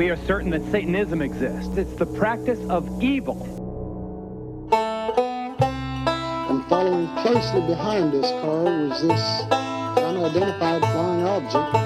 [0.00, 1.76] we are certain that Satanism exists.
[1.76, 3.36] It's the practice of evil.
[6.48, 9.42] And following closely behind this car was this
[10.02, 11.76] unidentified flying object.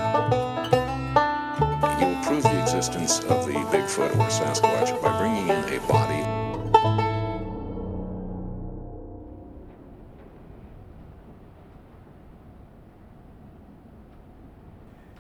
[2.00, 6.33] You will prove the existence of the Bigfoot or Sasquatch by bringing in a body.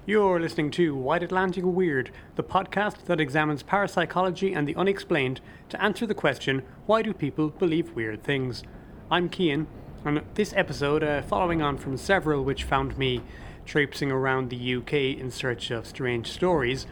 [0.06, 5.40] You're listening to White Atlantic Weird, the podcast that examines parapsychology and the unexplained
[5.70, 8.64] to answer the question why do people believe weird things?
[9.10, 9.64] I'm Kian,
[10.04, 13.22] and this episode, uh, following on from several which found me
[13.64, 16.86] traipsing around the UK in search of strange stories,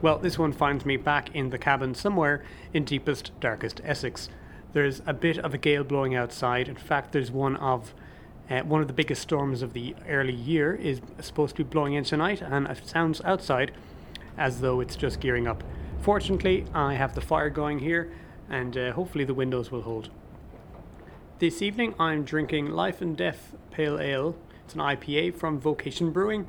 [0.00, 2.42] well, this one finds me back in the cabin somewhere
[2.72, 4.30] in deepest, darkest Essex.
[4.72, 6.66] There's a bit of a gale blowing outside.
[6.66, 7.92] In fact, there's one of
[8.50, 11.94] uh, one of the biggest storms of the early year is supposed to be blowing
[11.94, 13.72] in tonight, and it sounds outside
[14.36, 15.62] as though it's just gearing up.
[16.00, 18.12] Fortunately, I have the fire going here,
[18.48, 20.10] and uh, hopefully the windows will hold.
[21.38, 24.36] This evening, I'm drinking Life and Death Pale Ale.
[24.64, 26.48] It's an IPA from Vocation Brewing.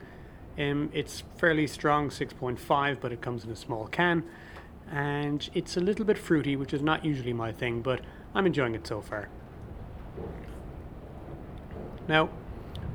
[0.58, 4.24] Um, it's fairly strong, 6.5, but it comes in a small can,
[4.92, 8.02] and it's a little bit fruity, which is not usually my thing, but
[8.34, 9.30] I'm enjoying it so far.
[12.10, 12.26] Now,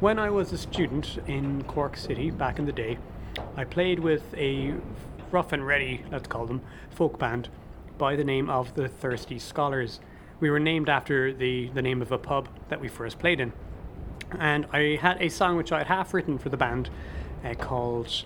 [0.00, 2.98] when I was a student in Cork City back in the day,
[3.56, 4.74] I played with a
[5.30, 7.48] rough and ready, let's call them, folk band
[7.96, 10.00] by the name of the Thirsty Scholars.
[10.40, 13.52] We were named after the, the name of a pub that we first played in.
[14.36, 16.90] And I had a song which I had half written for the band
[17.44, 18.24] uh, called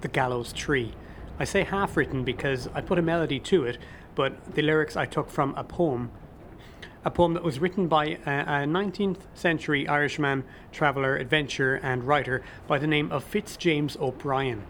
[0.00, 0.94] The Gallows Tree.
[1.38, 3.76] I say half written because I put a melody to it,
[4.14, 6.10] but the lyrics I took from a poem
[7.06, 12.42] a poem that was written by a, a 19th century Irishman, traveller, adventurer, and writer
[12.66, 14.64] by the name of Fitzjames O'Brien.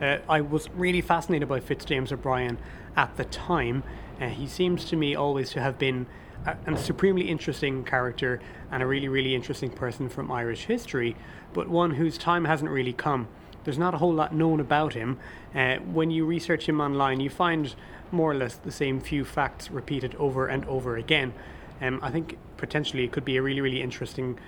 [0.00, 2.56] Uh, I was really fascinated by Fitzjames O'Brien
[2.96, 3.82] at the time.
[4.18, 6.06] Uh, he seems to me always to have been
[6.46, 11.14] a, a, supremely interesting character and a really, really interesting person from Irish history,
[11.52, 13.28] but one whose time hasn't really come.
[13.64, 15.18] There's not a whole lot known about him.
[15.54, 17.74] Uh, when you research him online, you find
[18.10, 21.34] more or less the same few facts repeated over and over again.
[21.82, 24.38] Um, I think potentially it could be a really, really interesting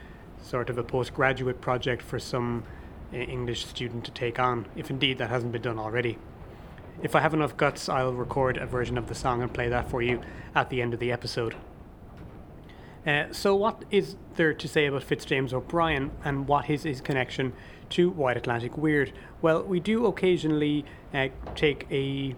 [0.40, 2.62] sort of a postgraduate project for some
[3.12, 6.16] uh, English student to take on, if indeed that hasn't been done already.
[7.02, 9.90] If I have enough guts, I'll record a version of the song and play that
[9.90, 10.20] for you
[10.54, 11.56] at the end of the episode.
[13.04, 17.52] Uh, so, what is there to say about Fitzjames O'Brien and what is his connection
[17.90, 19.12] to White Atlantic Weird?
[19.42, 22.34] Well, we do occasionally uh, take a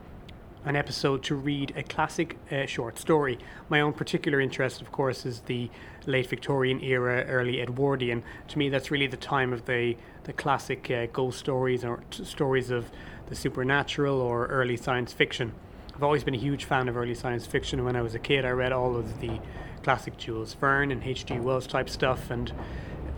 [0.67, 3.39] an episode to read a classic uh, short story.
[3.69, 5.71] My own particular interest, of course, is the
[6.07, 8.25] late Victorian era, early Edwardian.
[8.49, 12.25] To me, that's really the time of the the classic uh, ghost stories or t-
[12.25, 12.91] stories of
[13.29, 15.53] the supernatural or early science fiction.
[15.95, 17.85] I've always been a huge fan of early science fiction.
[17.85, 19.39] When I was a kid, I read all of the
[19.85, 21.39] classic Jules Verne and H.G.
[21.39, 22.53] Wells type stuff, and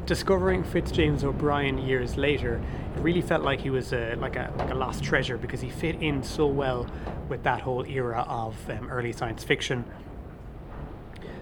[0.09, 2.63] discovering Fitzjames O'Brien years later,
[2.97, 5.69] it really felt like he was a, like a like a lost treasure because he
[5.69, 6.87] fit in so well
[7.29, 9.85] with that whole era of um, early science fiction.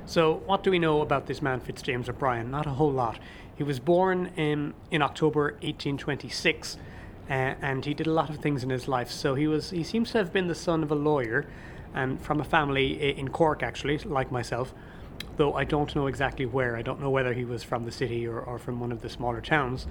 [0.04, 2.50] So, what do we know about this man, Fitzjames O'Brien?
[2.50, 3.20] Not a whole lot.
[3.54, 8.64] He was born in, in October 1826, uh, and he did a lot of things
[8.64, 9.12] in his life.
[9.12, 11.46] So he was he seems to have been the son of a lawyer,
[11.94, 14.74] and from a family in Cork, actually, like myself
[15.36, 16.76] though I don't know exactly where.
[16.76, 19.08] I don't know whether he was from the city or, or from one of the
[19.08, 19.86] smaller towns.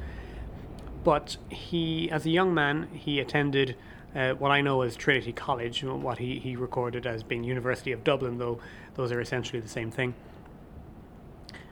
[1.03, 3.75] But he, as a young man, he attended
[4.15, 8.03] uh, what I know as Trinity College, what he, he recorded as being University of
[8.03, 8.59] Dublin, though
[8.95, 10.15] those are essentially the same thing.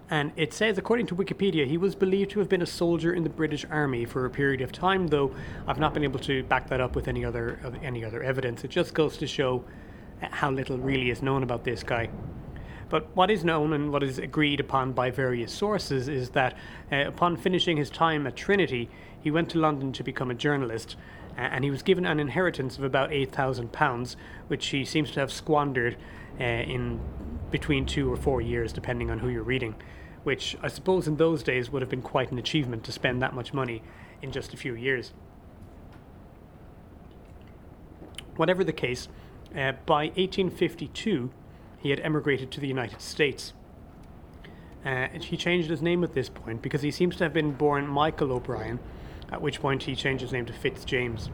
[0.09, 3.23] And it says, according to Wikipedia, he was believed to have been a soldier in
[3.23, 5.33] the British Army for a period of time, though
[5.65, 8.63] I've not been able to back that up with any other any other evidence.
[8.63, 9.63] It just goes to show
[10.21, 12.09] uh, how little really is known about this guy.
[12.93, 16.55] But what is known and what is agreed upon by various sources is that
[16.91, 18.87] uh, upon finishing his time at Trinity,
[19.19, 20.95] he went to London to become a journalist.
[21.35, 25.31] Uh, and he was given an inheritance of about £8,000, which he seems to have
[25.31, 25.97] squandered
[26.39, 26.99] uh, in
[27.49, 29.73] between two or four years, depending on who you're reading.
[30.23, 33.33] Which I suppose in those days would have been quite an achievement to spend that
[33.33, 33.81] much money
[34.21, 35.13] in just a few years.
[38.35, 39.07] Whatever the case,
[39.55, 41.31] uh, by 1852,
[41.83, 43.51] he had emigrated to the United States.
[44.85, 47.85] Uh, he changed his name at this point because he seems to have been born
[47.85, 48.79] Michael O'Brien,
[49.29, 51.29] at which point he changed his name to Fitzjames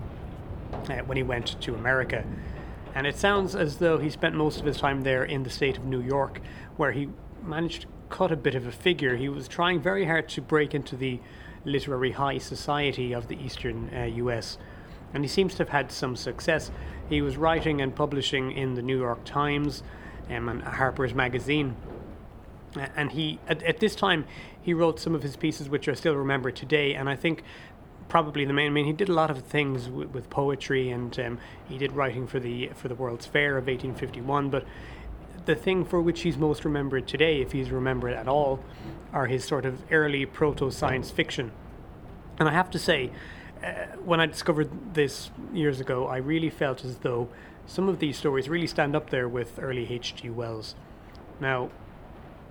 [0.89, 2.25] uh, when he went to America.
[2.95, 5.77] And it sounds as though he spent most of his time there in the state
[5.77, 6.41] of New York,
[6.77, 7.09] where he
[7.43, 9.17] managed to cut a bit of a figure.
[9.17, 11.19] He was trying very hard to break into the
[11.63, 14.57] literary high society of the eastern uh, US.
[15.13, 16.71] and he seems to have had some success.
[17.07, 19.83] He was writing and publishing in the New York Times
[20.29, 21.75] um, and Harper's Magazine.
[22.95, 24.25] And he, at, at this time,
[24.61, 26.93] he wrote some of his pieces which are still remembered today.
[26.93, 27.43] And I think
[28.09, 28.67] probably the main.
[28.67, 31.37] I mean, he did a lot of things with, with poetry, and um,
[31.69, 34.49] he did writing for the for the World's Fair of 1851.
[34.49, 34.65] But
[35.45, 38.59] the thing for which he's most remembered today, if he's remembered at all,
[39.13, 41.51] are his sort of early proto science fiction.
[42.39, 43.11] And I have to say,
[43.63, 43.71] uh,
[44.03, 47.29] when I discovered this years ago, I really felt as though
[47.69, 50.29] some of these stories really stand up there with early H.G.
[50.31, 50.75] Wells.
[51.39, 51.69] Now,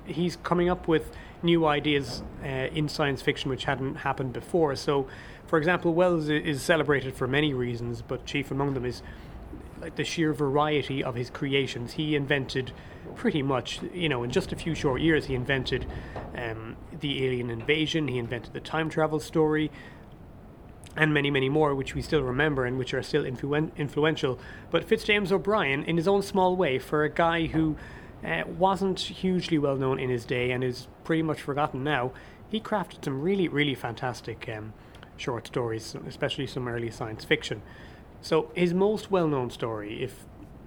[0.07, 1.11] he's coming up with
[1.43, 4.77] new ideas uh, in science fiction which hadn't happened before.
[4.77, 5.09] So,
[5.47, 9.03] for example, Wells is celebrated for many reasons, but chief among them is
[9.81, 11.93] like the sheer variety of his creations.
[11.93, 12.73] He invented
[13.15, 15.87] pretty much, you know, in just a few short years, he invented
[16.37, 19.71] um, the alien invasion, he invented the time travel story,
[20.99, 24.39] and many, many more, which we still remember and which are still influ- influential.
[24.71, 27.77] But Fitzjames O'Brien, in his own small way, for a guy who
[28.27, 32.13] uh, wasn't hugely well known in his day and is pretty much forgotten now,
[32.51, 34.73] he crafted some really, really fantastic um,
[35.17, 37.63] short stories, especially some early science fiction.
[38.21, 40.27] So his most well-known story, if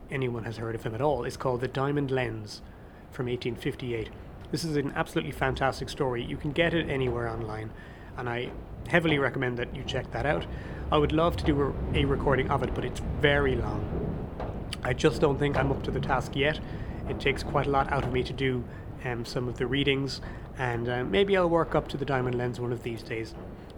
[0.10, 2.62] anyone has heard of him at all, is called The Diamond Lens
[3.12, 4.10] from 1858.
[4.51, 6.24] This is an absolutely fantastic story.
[6.24, 7.72] You can get it anywhere online,
[8.18, 8.51] and I
[8.88, 10.45] heavily recommend that you check that out.
[10.92, 13.88] I would love to do a, recording of it, but it's very long.
[14.83, 16.60] I just don't think I'm up to the task yet.
[17.07, 18.63] It takes quite a lot out of me to do
[19.06, 20.22] um, some of the readings,
[20.57, 23.33] and uh, maybe I'll work up to the Diamond Lens one of these days.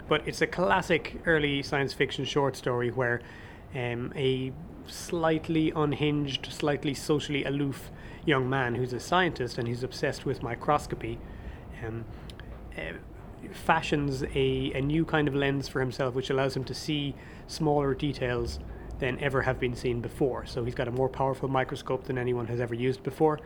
[0.08, 3.20] But it's a classic early science fiction short story where
[3.74, 4.52] um, a
[4.86, 7.90] slightly unhinged, slightly socially aloof
[8.26, 11.18] young man who's a scientist and he's obsessed with microscopy
[11.84, 12.04] um,
[12.76, 12.92] uh,
[13.52, 17.14] fashions a, a new kind of lens for himself which allows him to see
[17.46, 18.58] smaller details
[18.98, 20.46] than ever have been seen before.
[20.46, 23.40] So he's got a more powerful microscope than anyone has ever used before.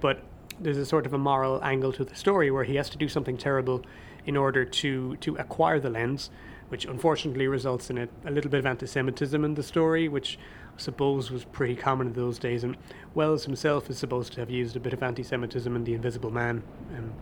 [0.00, 0.22] But
[0.60, 3.08] there's a sort of a moral angle to the story where he has to do
[3.08, 3.84] something terrible
[4.26, 6.30] in order to, to acquire the lens
[6.68, 10.38] which unfortunately results in a, a little bit of anti Semitism in the story, which
[10.76, 12.64] I suppose was pretty common in those days.
[12.64, 12.76] And
[13.14, 16.30] Wells himself is supposed to have used a bit of anti Semitism in The Invisible
[16.30, 16.62] Man.
[16.96, 17.12] Um,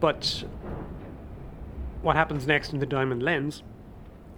[0.00, 0.44] but
[2.02, 3.62] what happens next in The Diamond Lens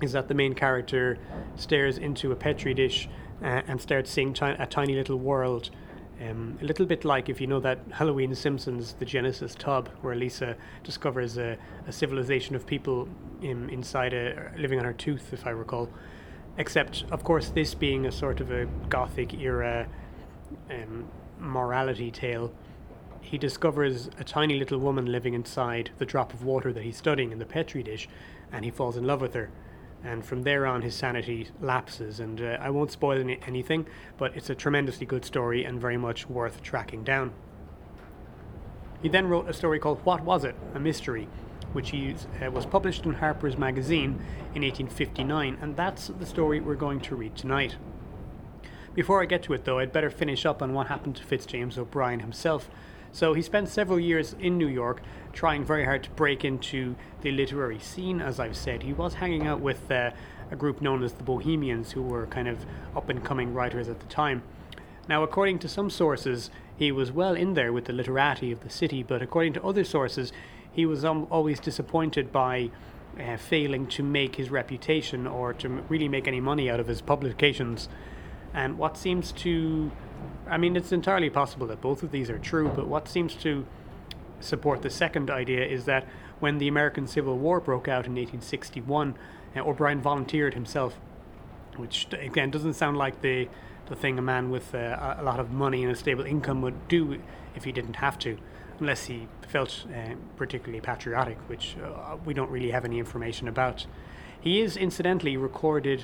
[0.03, 1.19] is that the main character
[1.57, 3.09] stares into a petri dish
[3.43, 5.71] uh, and starts seeing ti- a tiny little world
[6.21, 10.15] um, a little bit like if you know that Halloween Simpsons, the Genesis tub, where
[10.15, 11.57] Lisa discovers a,
[11.87, 13.09] a civilization of people
[13.43, 15.89] in, inside a living on her tooth, if I recall.
[16.57, 19.89] Except, of course, this being a sort of a Gothic era
[20.71, 21.09] um,
[21.41, 22.53] morality tale,
[23.25, 27.33] he discovers a tiny little woman living inside the drop of water that he's studying
[27.33, 28.09] in the petri dish,
[28.53, 29.51] and he falls in love with her
[30.05, 32.21] and from there on his sanity lapses.
[32.21, 33.87] And uh, I won't spoil any- anything,
[34.19, 37.33] but it's a tremendously good story and very much worth tracking down.
[39.03, 40.55] He then wrote a story called What Was It?
[40.75, 41.27] A Mystery,
[41.73, 44.21] which he, uh, was published in Harper's Magazine
[44.55, 47.77] in 1859, and that's the story we're going to read tonight.
[48.95, 51.77] Before I get to it, though, I'd better finish up on what happened to Fitzjames
[51.79, 52.71] O'Brien himself.
[53.15, 55.01] So he spent several years in New York
[55.33, 58.83] trying very hard to break into the literary scene, as I've said.
[58.83, 60.11] He was hanging out with uh,
[60.51, 62.67] a group known as the Bohemians, who were kind of
[62.97, 64.43] up and coming writers at the time.
[65.09, 68.71] Now, according to some sources, he was well in there with the literati of the
[68.71, 70.33] city, but according to other sources,
[70.73, 72.71] he was um, always disappointed by
[73.21, 77.01] uh, failing to make his reputation or to really make any money out of his
[77.01, 77.89] publications.
[78.53, 79.93] And what seems to
[80.49, 83.67] I mean, it's entirely possible that both of these are true, but what seems to
[84.41, 86.07] support the second idea is that
[86.41, 89.17] when the American Civil War broke out in 1861,
[89.57, 90.99] uh, O'Brien volunteered himself,
[91.77, 93.49] which again doesn't sound like the
[93.87, 96.89] the thing a man with uh, a lot of money and a stable income would
[96.89, 97.21] do
[97.55, 98.39] if he didn't have to,
[98.81, 103.87] unless he felt uh, particularly patriotic, which uh, we don't really have any information about.
[104.41, 106.03] He is incidentally recorded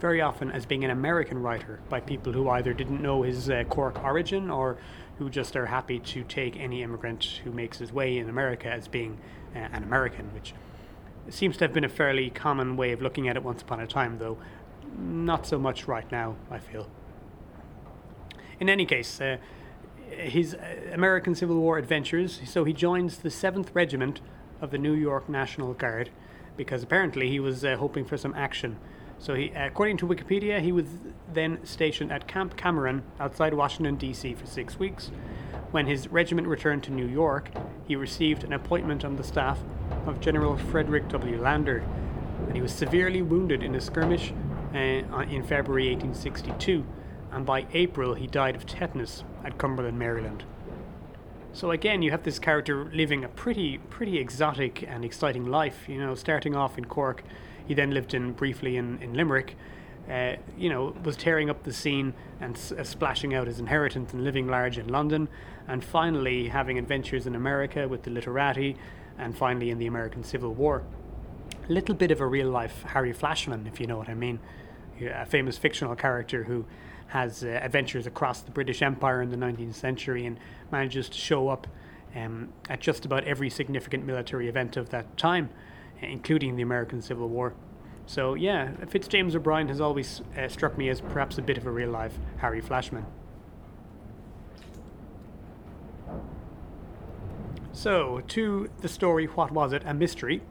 [0.00, 3.64] very often as being an American writer by people who either didn't know his uh,
[3.68, 4.78] Cork origin or
[5.18, 8.88] who just are happy to take any immigrant who makes his way in America as
[8.88, 9.18] being
[9.54, 10.54] uh, an American, which
[11.28, 13.86] seems to have been a fairly common way of looking at it once upon a
[13.86, 14.38] time, though
[14.98, 16.88] not so much right now, I feel.
[18.58, 19.36] In any case, uh,
[20.10, 20.58] his uh,
[20.92, 24.20] American Civil War adventures, so he joins the 7th Regiment
[24.60, 26.10] of the New York National Guard
[26.56, 28.78] because apparently he was uh, hoping for some action
[29.20, 30.86] so, he, according to Wikipedia, he was
[31.30, 34.32] then stationed at Camp Cameron outside Washington, D.C.
[34.32, 35.10] for six weeks.
[35.72, 37.50] When his regiment returned to New York,
[37.86, 39.58] he received an appointment on the staff
[40.06, 41.38] of General Frederick W.
[41.38, 41.84] Lander,
[42.46, 44.32] and he was severely wounded in a skirmish
[44.74, 46.86] uh, in February 1862,
[47.30, 50.44] and by April he died of tetanus at Cumberland, Maryland.
[51.52, 55.88] So again, you have this character living a pretty, pretty exotic and exciting life.
[55.88, 57.22] You know, starting off in Cork,
[57.66, 59.56] he then lived in briefly in, in Limerick.
[60.10, 64.12] Uh, you know, was tearing up the scene and s- uh, splashing out his inheritance
[64.12, 65.28] and living large in London,
[65.68, 68.76] and finally having adventures in America with the literati,
[69.18, 70.82] and finally in the American Civil War.
[71.68, 74.40] A little bit of a real life Harry Flashman, if you know what I mean.
[75.00, 76.64] A famous fictional character who
[77.08, 80.38] has uh, adventures across the British Empire in the 19th century and
[80.72, 81.66] manages to show up
[82.16, 85.50] um, at just about every significant military event of that time,
[86.02, 87.54] including the American Civil War.
[88.06, 91.70] So, yeah, Fitzjames O'Brien has always uh, struck me as perhaps a bit of a
[91.70, 93.06] real life Harry Flashman.
[97.72, 99.82] So, to the story What Was It?
[99.86, 100.42] A Mystery.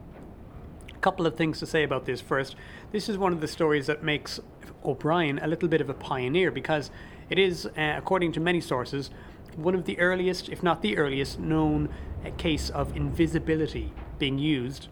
[0.89, 2.56] A couple of things to say about this first.
[2.91, 4.39] This is one of the stories that makes
[4.86, 6.89] O'Brien a little bit of a pioneer because
[7.29, 9.10] it is, uh, according to many sources,
[9.56, 11.89] one of the earliest, if not the earliest, known
[12.25, 14.88] uh, case of invisibility being used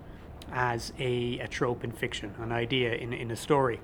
[0.51, 3.80] as a, a trope in fiction, an idea in, in a story.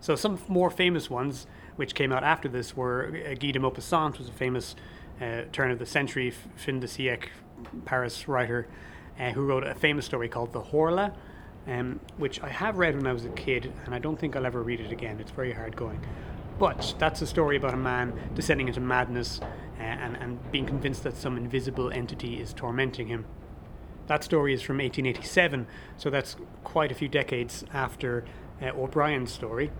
[0.00, 4.18] So some more famous ones, which came out after this, were uh, Guy de Maupassant
[4.18, 4.76] was a famous
[5.20, 7.28] uh, turn of the century fin de siècle
[7.84, 8.68] Paris writer
[9.18, 11.14] uh, who wrote a famous story called The Horla,
[11.66, 14.46] um, which I have read when I was a kid, and I don't think I'll
[14.46, 15.18] ever read it again.
[15.20, 16.04] It's very hard going.
[16.58, 21.02] But that's a story about a man descending into madness uh, and, and being convinced
[21.04, 23.26] that some invisible entity is tormenting him.
[24.06, 28.24] That story is from 1887, so that's quite a few decades after
[28.62, 29.72] uh, O'Brien's story.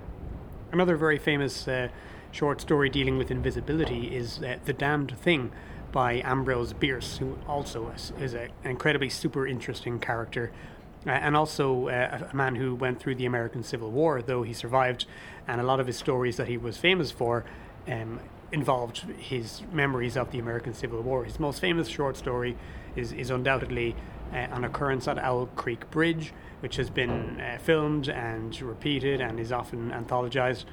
[0.73, 1.88] Another very famous uh,
[2.33, 5.52] short story dealing with invisibility is uh, The Damned Thing
[5.92, 10.50] by Ambrose Bierce, who also is, is a, an incredibly super interesting character
[11.06, 14.52] uh, and also uh, a man who went through the American Civil War, though he
[14.52, 15.06] survived,
[15.47, 17.45] and a lot of his stories that he was famous for
[17.87, 18.18] um,
[18.50, 21.25] involved his memories of the American Civil War.
[21.25, 22.56] His most famous short story
[22.97, 23.95] is, is undoubtedly
[24.33, 29.52] an occurrence at Owl Creek Bridge, which has been uh, filmed and repeated and is
[29.52, 30.64] often anthologized.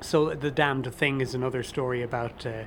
[0.00, 2.64] So, The Damned Thing is another story about uh,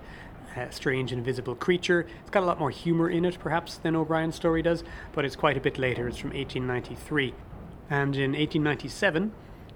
[0.56, 2.08] uh, strange invisible creature.
[2.22, 5.36] It's got a lot more humour in it, perhaps, than O'Brien's story does, but it's
[5.36, 6.08] quite a bit later.
[6.08, 7.36] It's from 1893.
[7.90, 9.32] And in 1897,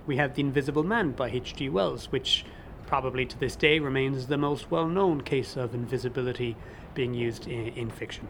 [0.08, 1.70] we have The Invisible Man by H.G.
[1.70, 2.46] Wells, which
[2.88, 6.58] probably to this day remains the most well known case of invisibility
[6.94, 8.28] being used in, in, fiction.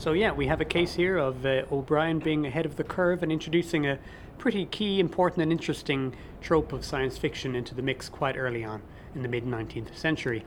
[0.00, 3.22] So, yeah, we have a case here of uh, O'Brien being ahead of the curve
[3.22, 3.98] and introducing a
[4.38, 8.80] pretty key, important, and interesting trope of science fiction into the mix quite early on
[9.14, 10.46] in the mid 19th century.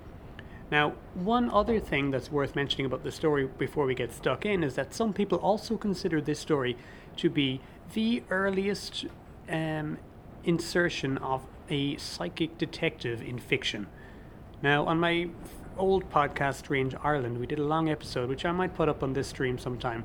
[0.72, 4.64] Now, one other thing that's worth mentioning about the story before we get stuck in
[4.64, 6.76] is that some people also consider this story
[7.18, 7.62] to be
[7.94, 9.06] the earliest
[9.48, 10.00] um,
[10.44, 13.86] insertion of a psychic detective in fiction.
[14.64, 15.30] Now, on my
[15.78, 19.14] old podcast, Strange Ireland, we did a long episode, which I might put up on
[19.14, 20.04] this stream sometime,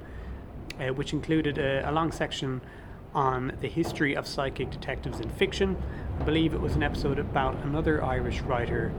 [0.81, 2.61] uh, which included a, a long section
[3.15, 5.77] on the history of psychic detectives in fiction.
[6.21, 8.93] I believe it was an episode about another Irish writer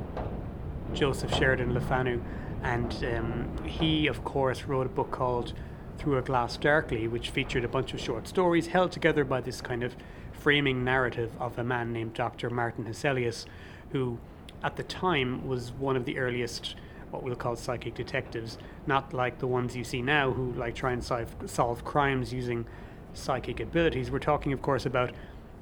[0.93, 2.21] Joseph Sheridan Le Fanu,
[2.63, 5.53] and um, he, of course, wrote a book called
[5.97, 9.61] Through a Glass Darkly, which featured a bunch of short stories held together by this
[9.61, 9.95] kind of
[10.31, 12.49] framing narrative of a man named Dr.
[12.49, 13.45] Martin Hesselius,
[13.91, 14.17] who
[14.63, 16.75] at the time was one of the earliest
[17.11, 20.91] what we'll call psychic detectives, not like the ones you see now who like try
[20.91, 22.65] and solve, solve crimes using
[23.13, 24.11] psychic abilities.
[24.11, 25.11] We're talking, of course, about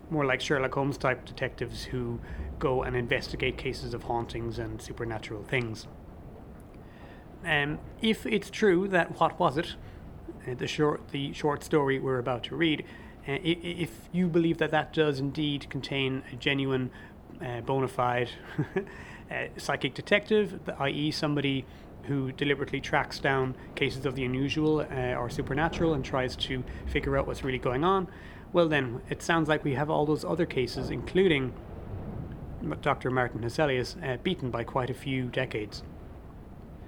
[0.09, 2.19] more like Sherlock Holmes type detectives who
[2.59, 5.87] go and investigate cases of hauntings and supernatural things.
[7.45, 9.75] Um, if it's true that what was it,
[10.47, 12.83] uh, the short the short story we're about to read,
[13.27, 16.89] uh, if you believe that that does indeed contain a genuine,
[17.45, 18.29] uh, bona fide
[19.31, 21.65] uh, psychic detective, i.e., somebody
[22.03, 27.17] who deliberately tracks down cases of the unusual uh, or supernatural and tries to figure
[27.17, 28.07] out what's really going on,
[28.53, 31.53] well, then, it sounds like we have all those other cases, including
[32.81, 33.11] Dr.
[33.11, 35.83] Martin Hesselius, uh, beaten by quite a few decades.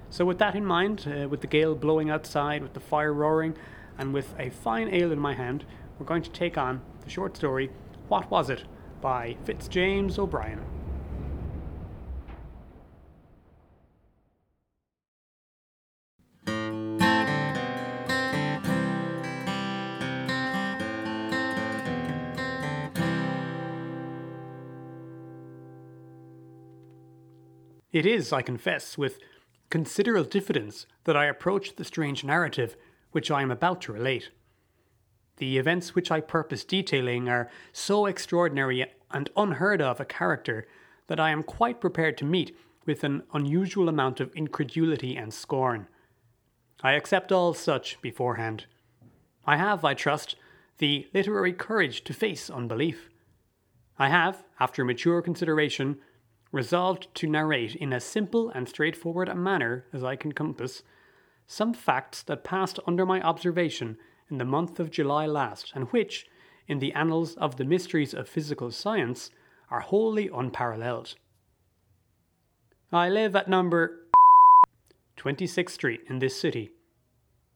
[0.10, 3.56] So, with that in mind, uh, with the gale blowing outside, with the fire roaring,
[3.98, 5.66] and with a fine ale in my hand,
[6.00, 7.70] we're going to take on the short story,
[8.08, 8.64] What Was It?
[9.02, 10.60] By Fitzjames O'Brien.
[27.92, 29.18] It is, I confess, with
[29.70, 32.78] considerable diffidence that I approach the strange narrative
[33.12, 34.30] which I am about to relate.
[35.40, 40.68] The events which I purpose detailing are so extraordinary and unheard of a character
[41.08, 42.56] that I am quite prepared to meet
[42.86, 45.88] with an unusual amount of incredulity and scorn.
[46.84, 48.66] I accept all such beforehand.
[49.46, 50.36] I have, I trust,
[50.78, 53.10] the literary courage to face unbelief.
[53.98, 56.00] I have, after mature consideration,
[56.52, 60.84] resolved to narrate in as simple and straightforward a manner as I can compass
[61.48, 63.98] some facts that passed under my observation
[64.30, 66.28] in the month of July last, and which,
[66.68, 69.32] in the annals of the mysteries of physical science,
[69.72, 71.16] are wholly unparalleled.
[72.92, 74.08] I live at number
[75.18, 76.72] 26th Street in this city.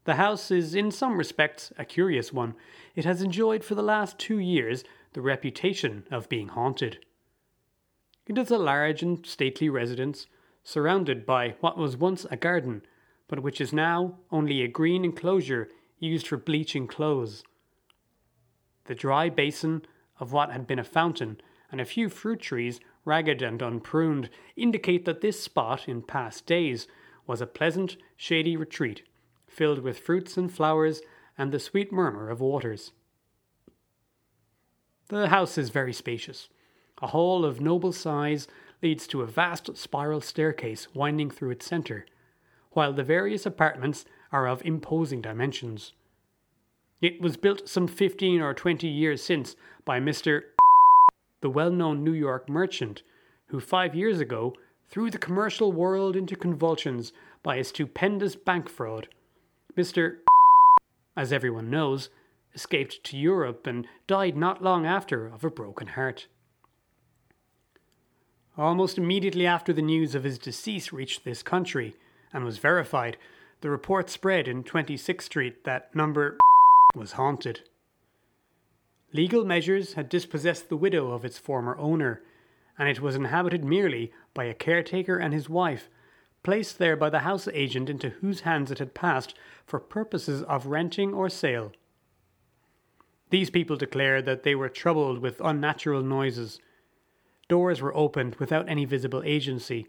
[0.04, 2.54] The house is, in some respects, a curious one.
[2.94, 6.98] It has enjoyed for the last two years the reputation of being haunted.
[8.26, 10.26] It is a large and stately residence,
[10.62, 12.82] surrounded by what was once a garden,
[13.28, 17.44] but which is now only a green enclosure used for bleaching clothes.
[18.84, 19.82] The dry basin
[20.18, 25.04] of what had been a fountain and a few fruit trees, ragged and unpruned, indicate
[25.04, 26.86] that this spot, in past days,
[27.26, 29.02] was a pleasant, shady retreat,
[29.46, 31.00] filled with fruits and flowers
[31.36, 32.92] and the sweet murmur of waters.
[35.08, 36.48] The house is very spacious.
[37.02, 38.46] A hall of noble size
[38.82, 42.06] leads to a vast spiral staircase winding through its centre,
[42.70, 45.92] while the various apartments are of imposing dimensions.
[47.00, 50.40] It was built some fifteen or twenty years since by Mr.
[51.40, 53.04] the well known New York merchant,
[53.46, 54.52] who five years ago
[54.90, 57.12] threw the commercial world into convulsions
[57.44, 59.06] by a stupendous bank fraud.
[59.76, 60.16] Mr.
[61.16, 62.10] as everyone knows,
[62.56, 66.26] escaped to Europe and died not long after of a broken heart.
[68.58, 71.94] Almost immediately after the news of his decease reached this country
[72.32, 73.16] and was verified,
[73.64, 76.36] the report spread in 26th Street that number
[76.94, 77.62] was haunted.
[79.10, 82.20] Legal measures had dispossessed the widow of its former owner,
[82.78, 85.88] and it was inhabited merely by a caretaker and his wife,
[86.42, 90.66] placed there by the house agent into whose hands it had passed for purposes of
[90.66, 91.72] renting or sale.
[93.30, 96.60] These people declared that they were troubled with unnatural noises.
[97.48, 99.86] Doors were opened without any visible agency.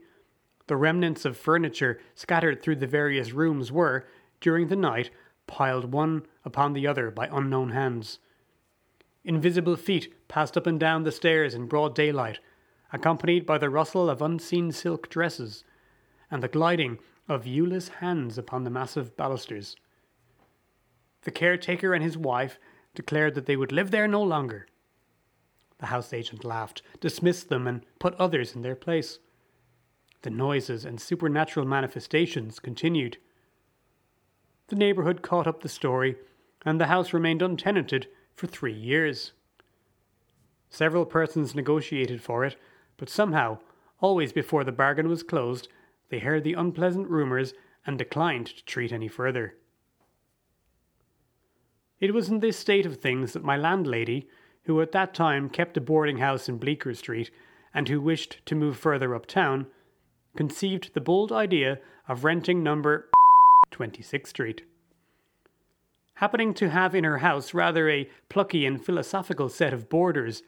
[0.67, 4.06] The remnants of furniture scattered through the various rooms were,
[4.41, 5.12] during the night,
[5.47, 8.19] piled one upon the other by unknown hands.
[9.23, 12.39] Invisible feet passed up and down the stairs in broad daylight,
[12.91, 15.63] accompanied by the rustle of unseen silk dresses
[16.32, 19.75] and the gliding of viewless hands upon the massive balusters.
[21.21, 22.60] The caretaker and his wife
[22.93, 24.67] declared that they would live there no longer.
[25.80, 29.19] The house agent laughed, dismissed them, and put others in their place.
[30.26, 33.18] The noises and supernatural manifestations continued.
[34.70, 36.16] The neighbourhood caught up the story,
[36.66, 39.34] and the house remained untenanted for three years.
[40.68, 42.56] Several persons negotiated for it,
[42.98, 43.60] but somehow,
[44.00, 45.68] always before the bargain was closed,
[46.10, 47.54] they heard the unpleasant rumours
[47.86, 49.54] and declined to treat any further.
[52.00, 54.28] It was in this state of things that my landlady,
[54.64, 57.30] who at that time kept a boarding house in Bleecker Street,
[57.76, 59.68] and who wished to move further uptown,
[60.36, 63.10] conceived the bold idea of renting number
[63.71, 64.63] 26th Street.
[66.15, 70.43] Happening to have in her house rather a plucky and philosophical set of boarders,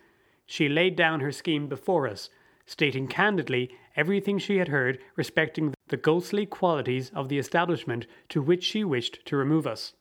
[0.45, 2.29] she laid down her scheme before us,
[2.65, 8.63] stating candidly everything she had heard respecting the ghostly qualities of the establishment to which
[8.63, 9.93] she wished to remove us.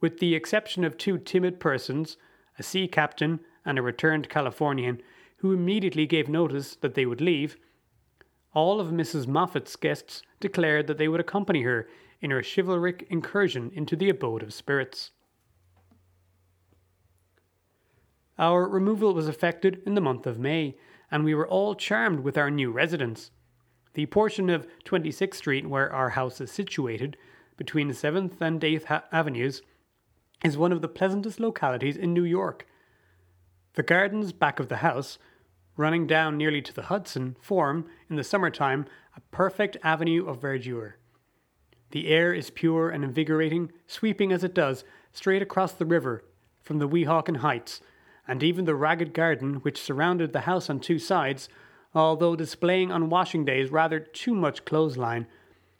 [0.00, 2.16] With the exception of two timid persons,
[2.58, 5.02] a sea captain and a returned Californian,
[5.38, 7.56] who immediately gave notice that they would leave,
[8.52, 9.26] all of Mrs.
[9.26, 11.88] Moffat's guests declared that they would accompany her
[12.20, 15.10] in her chivalric incursion into the abode of spirits.
[18.38, 20.76] Our removal was effected in the month of May,
[21.10, 23.30] and we were all charmed with our new residence.
[23.94, 27.16] The portion of 26th Street where our house is situated,
[27.56, 29.62] between 7th and 8th Avenues,
[30.42, 32.66] is one of the pleasantest localities in New York.
[33.74, 35.18] The gardens back of the house,
[35.80, 38.84] running down nearly to the Hudson, form, in the summer time,
[39.16, 40.92] a perfect avenue of verdure.
[41.90, 46.22] The air is pure and invigorating, sweeping as it does straight across the river
[46.62, 47.80] from the Weehawken Heights,
[48.28, 51.48] and even the ragged garden which surrounded the house on two sides,
[51.94, 55.26] although displaying on washing days rather too much clothesline,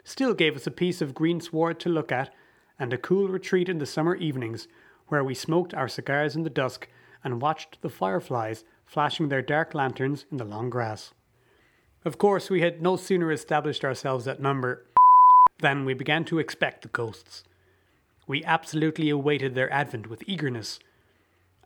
[0.03, 2.35] still gave us a piece of green sward to look at
[2.79, 4.67] and a cool retreat in the summer evenings,
[5.09, 6.89] where we smoked our cigars in the dusk
[7.23, 11.15] and watched the fireflies flashing their dark lanterns in the long grass.
[12.05, 14.85] Of course, we had no sooner established ourselves at number
[15.61, 17.45] than we began to expect the ghosts.
[18.27, 20.81] We absolutely awaited their advent with eagerness.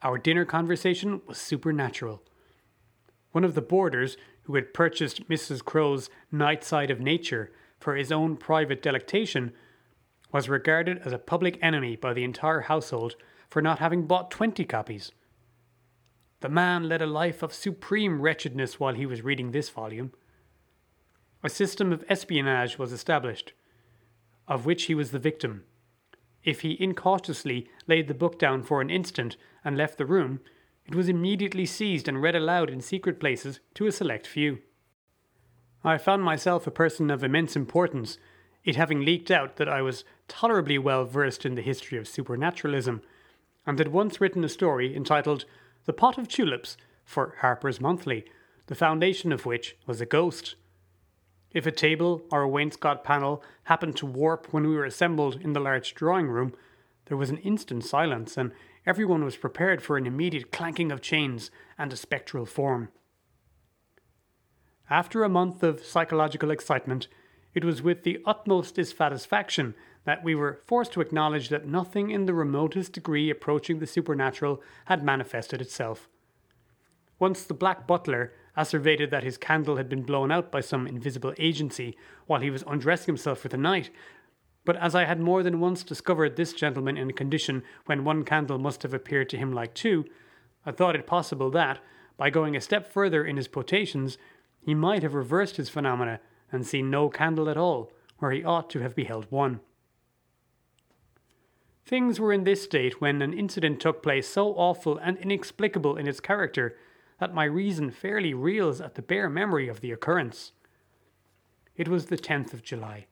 [0.03, 2.21] Our dinner conversation was supernatural.
[3.33, 5.65] One of the boarders, who had purchased Mrs.
[5.65, 9.55] Crowe's Night Side of Nature for his own private delectation,
[10.31, 13.17] was regarded as a public enemy by the entire household
[13.49, 15.11] for not having bought twenty copies.
[16.45, 20.13] The man led a life of supreme wretchedness while he was reading this volume.
[21.43, 23.55] A system of espionage was established,
[24.47, 25.65] of which he was the victim.
[26.45, 30.41] If he incautiously laid the book down for an instant and left the room,
[30.85, 34.59] it was immediately seized and read aloud in secret places to a select few.
[35.83, 38.19] I found myself a person of immense importance,
[38.65, 43.01] it having leaked out that I was tolerably well versed in the history of supernaturalism,
[43.67, 45.47] and had once written a story entitled
[45.87, 48.25] The Pot of Tulips for Harper's Monthly,
[48.69, 50.55] the foundation of which was a ghost.
[51.53, 55.53] If a table or a wainscot panel happened to warp when we were assembled in
[55.53, 56.55] the large drawing room,
[57.05, 58.53] there was an instant silence, and
[58.87, 62.89] everyone was prepared for an immediate clanking of chains and a spectral form.
[64.89, 67.09] After a month of psychological excitement,
[67.53, 72.27] it was with the utmost dissatisfaction that we were forced to acknowledge that nothing in
[72.27, 76.09] the remotest degree approaching the supernatural had manifested itself.
[77.19, 81.33] Once the black butler asseverated that his candle had been blown out by some invisible
[81.39, 83.91] agency while he was undressing himself for the night.
[84.65, 88.25] But as I had more than once discovered this gentleman in a condition when one
[88.25, 90.05] candle must have appeared to him like two,
[90.65, 91.81] I thought it possible that,
[92.17, 94.17] by going a step further in his potations,
[94.61, 98.71] he might have reversed his phenomena and seen no candle at all, where he ought
[98.71, 99.61] to have beheld one.
[101.87, 106.07] Things were in this state when an incident took place so awful and inexplicable in
[106.07, 106.77] its character
[107.21, 110.53] that my reason fairly reels at the bare memory of the occurrence.
[111.77, 113.07] It was the 10th of July.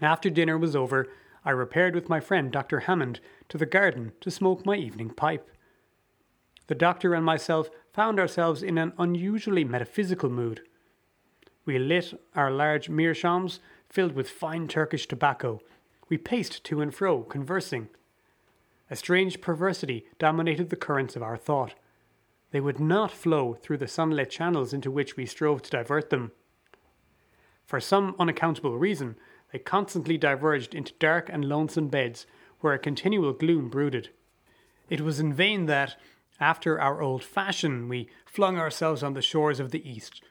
[0.00, 1.08] After dinner was over,
[1.44, 2.80] I repaired with my friend Dr.
[2.80, 5.50] Hammond to the garden to smoke my evening pipe.
[6.68, 10.60] The doctor and myself found ourselves in an unusually metaphysical mood.
[11.64, 15.60] We lit our large meerschaums filled with fine Turkish tobacco.
[16.08, 17.88] We paced to and fro, conversing.
[18.90, 21.74] A strange perversity dominated the currents of our thought.
[22.50, 26.32] They would not flow through the sunlit channels into which we strove to divert them.
[27.64, 29.16] For some unaccountable reason,
[29.50, 32.26] they constantly diverged into dark and lonesome beds
[32.60, 34.10] where a continual gloom brooded.
[34.90, 35.96] It was in vain that,
[36.38, 40.22] after our old fashion, we flung ourselves on the shores of the East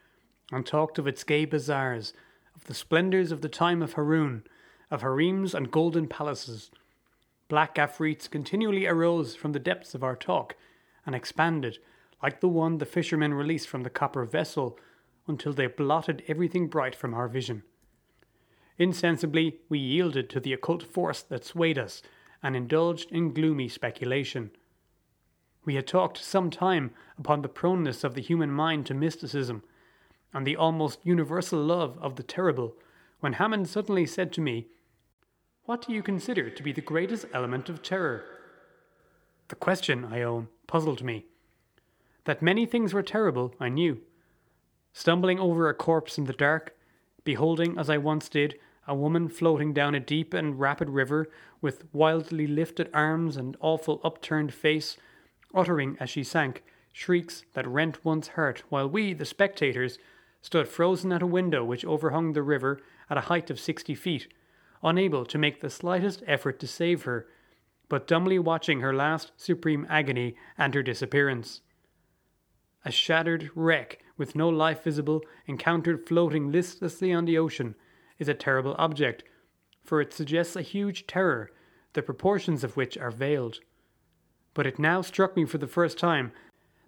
[0.52, 2.14] and talked of its gay bazaars,
[2.56, 4.44] of the splendours of the time of Haroun,
[4.92, 6.70] of harems and golden palaces.
[7.48, 10.56] Black afrits continually arose from the depths of our talk
[11.06, 11.80] and expanded
[12.22, 14.78] like the one the fishermen released from the copper vessel,
[15.28, 17.64] until they blotted everything bright from our vision.
[18.78, 22.02] Insensibly, we yielded to the occult force that swayed us,
[22.44, 24.52] and indulged in gloomy speculation.
[25.64, 29.64] We had talked some time upon the proneness of the human mind to mysticism,
[30.34, 32.76] and the almost universal love of the terrible,
[33.20, 34.68] when Hammond suddenly said to me,
[35.66, 38.26] What do you consider to be the greatest element of terror?
[39.50, 41.26] The question, I own, puzzled me.
[42.26, 44.02] That many things were terrible, I knew.
[44.92, 46.76] Stumbling over a corpse in the dark,
[47.24, 48.56] beholding, as I once did,
[48.88, 51.30] a woman floating down a deep and rapid river
[51.62, 54.98] with wildly lifted arms and awful upturned face,
[55.54, 60.00] uttering as she sank shrieks that rent one's heart, while we, the spectators,
[60.42, 64.28] stood frozen at a window which overhung the river at a height of sixty feet,
[64.84, 67.28] unable to make the slightest effort to save her,
[67.90, 71.62] but dumbly watching her last supreme agony and her disappearance.
[72.86, 77.76] A shattered wreck with no life visible, encountered floating listlessly on the ocean,
[78.20, 79.24] is a terrible object,
[79.84, 81.52] for it suggests a huge terror,
[81.94, 83.60] the proportions of which are veiled.
[84.54, 86.32] But it now struck me for the first time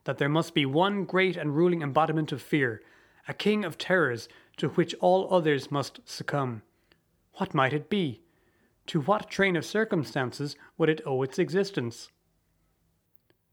[0.04, 2.82] that there must be one great and ruling embodiment of fear,
[3.28, 4.28] a king of terrors
[4.58, 6.62] to which all others must succumb.
[7.36, 8.22] What might it be?
[8.88, 12.10] To what train of circumstances would it owe its existence?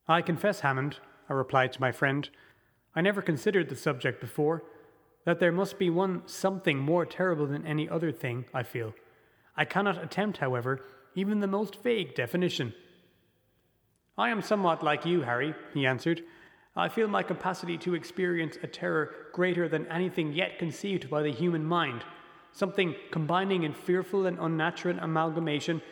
[0.08, 2.28] I confess, Hammond, I replied to my friend.
[2.94, 4.64] I never considered the subject before.
[5.24, 8.94] That there must be one something more terrible than any other thing, I feel.
[9.56, 10.80] I cannot attempt, however,
[11.14, 12.74] even the most vague definition.
[14.16, 16.22] I am somewhat like you, Harry, he answered.
[16.74, 21.32] I feel my capacity to experience a terror greater than anything yet conceived by the
[21.32, 22.04] human mind,
[22.52, 25.82] something combining in fearful and unnatural amalgamation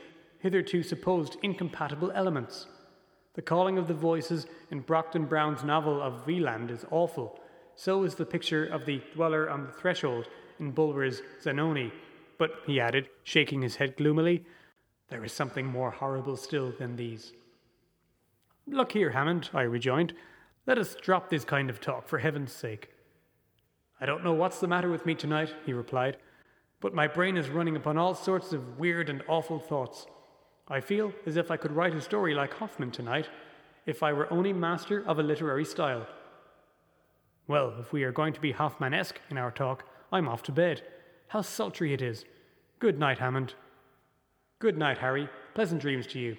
[0.41, 2.67] hitherto supposed incompatible elements.
[3.35, 7.39] The calling of the voices in Brockden Brown's novel of Wieland is awful.
[7.77, 10.27] So is the picture of the dweller on the threshold
[10.59, 11.93] in Bulwer's Zanoni.
[12.37, 14.45] But, he added, shaking his head gloomily,
[15.09, 17.33] There is something more horrible still than these.
[18.67, 20.13] Look here, Hammond, I rejoined.
[20.67, 22.91] Let us drop this kind of talk, for heaven's sake.
[24.01, 26.19] I don't know what's the matter with me tonight, he replied,
[26.81, 30.07] but my brain is running upon all sorts of weird and awful thoughts.
[30.69, 33.29] I feel as if I could write a story like Hoffman tonight,
[33.87, 36.07] if I were only master of a literary style.
[37.47, 40.83] Well, if we are going to be Hoffmanesque in our talk, I'm off to bed.
[41.29, 42.25] How sultry it is.
[42.79, 43.55] Good night, Hammond.
[44.59, 45.29] Good night, Harry.
[45.55, 46.37] Pleasant dreams to you.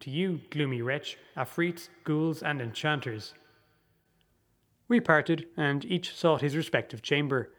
[0.00, 3.34] To you, gloomy wretch, afrits, ghouls, and enchanters.
[4.88, 7.50] We parted, and each sought his respective chamber.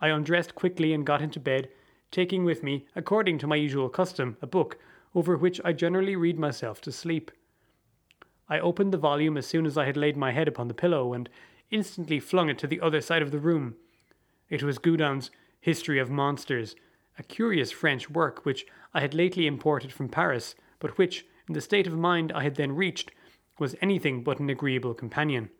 [0.00, 1.68] I undressed quickly and got into bed,
[2.10, 4.78] taking with me, according to my usual custom, a book
[5.14, 7.30] over which I generally read myself to sleep.
[8.48, 11.12] I opened the volume as soon as I had laid my head upon the pillow,
[11.12, 11.28] and
[11.70, 13.76] instantly flung it to the other side of the room.
[14.48, 16.74] It was Goudon's History of Monsters,
[17.18, 21.60] a curious French work which I had lately imported from Paris, but which, in the
[21.60, 23.12] state of mind I had then reached,
[23.58, 25.50] was anything but an agreeable companion.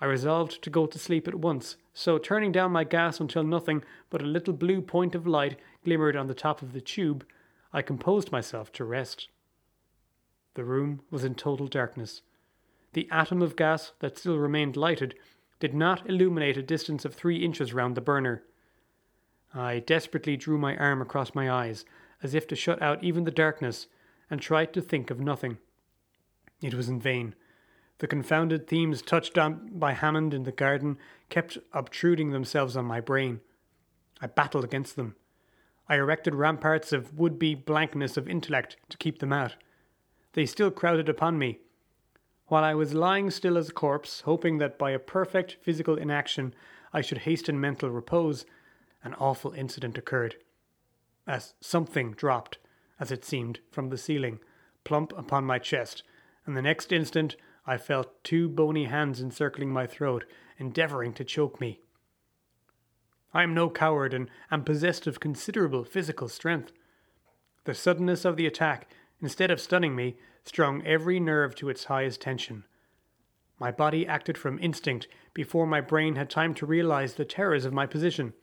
[0.00, 3.84] I resolved to go to sleep at once, so turning down my gas until nothing
[4.10, 7.24] but a little blue point of light glimmered on the top of the tube,
[7.72, 9.28] I composed myself to rest.
[10.54, 12.22] The room was in total darkness.
[12.92, 15.14] The atom of gas that still remained lighted
[15.60, 18.42] did not illuminate a distance of three inches round the burner.
[19.54, 21.84] I desperately drew my arm across my eyes,
[22.22, 23.86] as if to shut out even the darkness,
[24.28, 25.58] and tried to think of nothing.
[26.60, 27.34] It was in vain.
[27.98, 30.98] The confounded themes touched on by Hammond in the garden
[31.34, 33.40] kept obtruding themselves on my brain.
[34.20, 35.16] I battled against them.
[35.88, 39.56] I erected ramparts of would be blankness of intellect to keep them out.
[40.34, 41.58] They still crowded upon me,
[42.46, 46.54] while I was lying still as a corpse, hoping that by a perfect physical inaction
[46.92, 48.46] I should hasten mental repose,
[49.02, 50.36] an awful incident occurred.
[51.26, 52.58] As something dropped,
[53.00, 54.38] as it seemed, from the ceiling,
[54.84, 56.04] plump upon my chest,
[56.46, 57.34] and the next instant
[57.66, 60.24] I felt two bony hands encircling my throat,
[60.58, 61.80] endeavouring to choke me.
[63.32, 66.72] I am no coward and am possessed of considerable physical strength.
[67.64, 68.88] The suddenness of the attack,
[69.20, 72.64] instead of stunning me, strung every nerve to its highest tension.
[73.58, 77.72] My body acted from instinct before my brain had time to realize the terrors of
[77.72, 78.34] my position.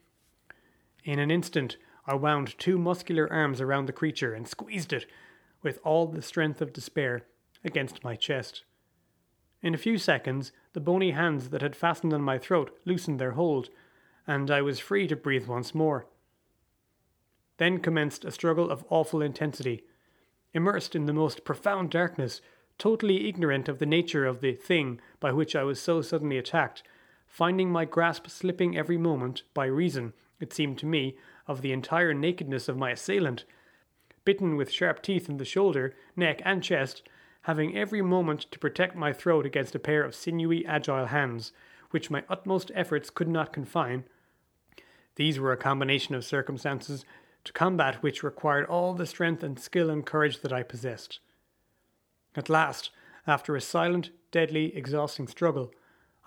[1.04, 5.06] In an instant, I wound two muscular arms around the creature and squeezed it,
[5.62, 7.28] with all the strength of despair,
[7.64, 8.64] against my chest.
[9.62, 13.32] In a few seconds, the bony hands that had fastened on my throat loosened their
[13.32, 13.70] hold,
[14.26, 16.08] and I was free to breathe once more.
[17.58, 19.84] Then commenced a struggle of awful intensity,
[20.54, 22.42] immersed in the most profound darkness,
[22.80, 26.82] totally ignorant of the nature of the thing by which I was so suddenly attacked,
[27.28, 32.16] finding my grasp slipping every moment by reason, it seemed to me, of the entire
[32.16, 33.46] nakedness of my assailant,
[34.26, 37.04] bitten with sharp teeth in the shoulder, neck, and chest,
[37.44, 41.52] having every moment to protect my throat against a pair of sinewy, agile hands,
[41.90, 44.04] which my utmost efforts could not confine.
[45.16, 47.06] These were a combination of circumstances
[47.44, 51.20] to combat which required all the strength and skill and courage that I possessed.
[52.36, 52.92] At last,
[53.28, 55.74] after a silent, deadly, exhausting struggle,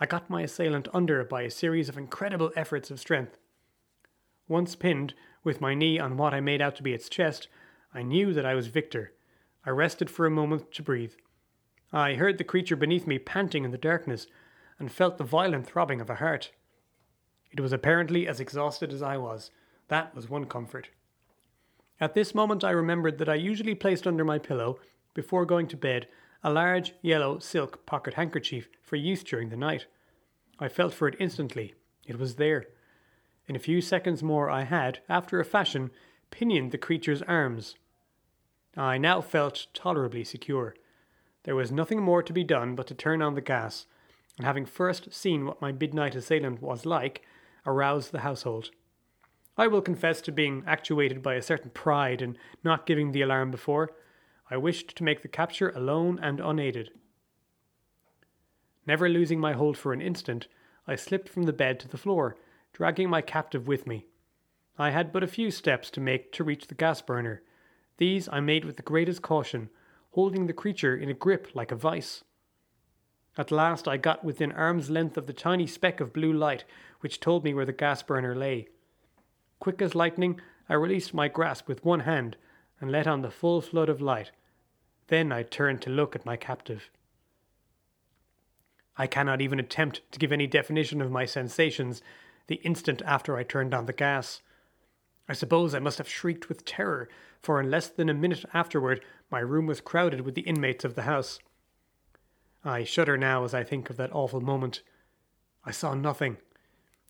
[0.00, 3.38] I got my assailant under by a series of incredible efforts of strength.
[4.48, 7.48] Once pinned, with my knee on what I made out to be its chest,
[7.94, 9.12] I knew that I was victor.
[9.66, 11.14] I rested for a moment to breathe.
[11.92, 14.26] I heard the creature beneath me panting in the darkness,
[14.78, 16.50] and felt the violent throbbing of a heart.
[17.52, 19.50] It was apparently as exhausted as I was.
[19.88, 20.88] That was one comfort.
[22.00, 24.80] At this moment I remembered that I usually placed under my pillow,
[25.14, 26.08] before going to bed,
[26.42, 29.86] a large yellow silk pocket handkerchief for use during the night.
[30.58, 31.74] I felt for it instantly.
[32.06, 32.66] It was there.
[33.46, 35.90] In a few seconds more I had, after a fashion,
[36.30, 37.76] pinioned the creature's arms.
[38.76, 40.74] I now felt tolerably secure.
[41.44, 43.86] There was nothing more to be done but to turn on the gas,
[44.36, 47.22] and having first seen what my midnight assailant was like,
[47.66, 48.70] arouse the household.
[49.56, 53.50] I will confess to being actuated by a certain pride in not giving the alarm
[53.50, 53.92] before.
[54.50, 56.90] I wished to make the capture alone and unaided.
[58.86, 60.48] Never losing my hold for an instant,
[60.86, 62.36] I slipped from the bed to the floor,
[62.72, 64.06] dragging my captive with me.
[64.76, 67.42] I had but a few steps to make to reach the gas burner.
[67.96, 69.70] These I made with the greatest caution,
[70.12, 72.24] holding the creature in a grip like a vice.
[73.36, 76.64] At last I got within arm's length of the tiny speck of blue light
[77.00, 78.68] which told me where the gas burner lay.
[79.58, 82.36] Quick as lightning, I released my grasp with one hand
[82.80, 84.30] and let on the full flood of light.
[85.08, 86.90] Then I turned to look at my captive.
[88.96, 92.02] I cannot even attempt to give any definition of my sensations
[92.46, 94.40] the instant after I turned on the gas.
[95.28, 97.08] I suppose I must have shrieked with terror,
[97.40, 100.94] for in less than a minute afterward my room was crowded with the inmates of
[100.94, 101.38] the house.
[102.64, 104.82] I shudder now as I think of that awful moment.
[105.64, 106.38] I saw nothing.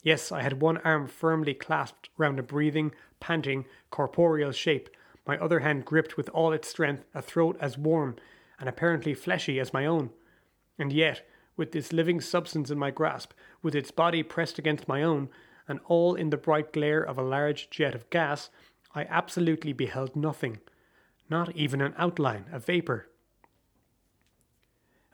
[0.03, 4.91] Yes, I had one arm firmly clasped round a breathing, panting, corporeal shape,
[5.27, 8.17] my other hand gripped with all its strength a throat as warm
[8.61, 10.11] and apparently fleshy as my own.
[10.79, 15.03] And yet, with this living substance in my grasp, with its body pressed against my
[15.03, 15.31] own,
[15.69, 18.51] and all in the bright glare of a large jet of gas,
[18.95, 20.61] I absolutely beheld nothing,
[21.29, 23.09] not even an outline, a vapour.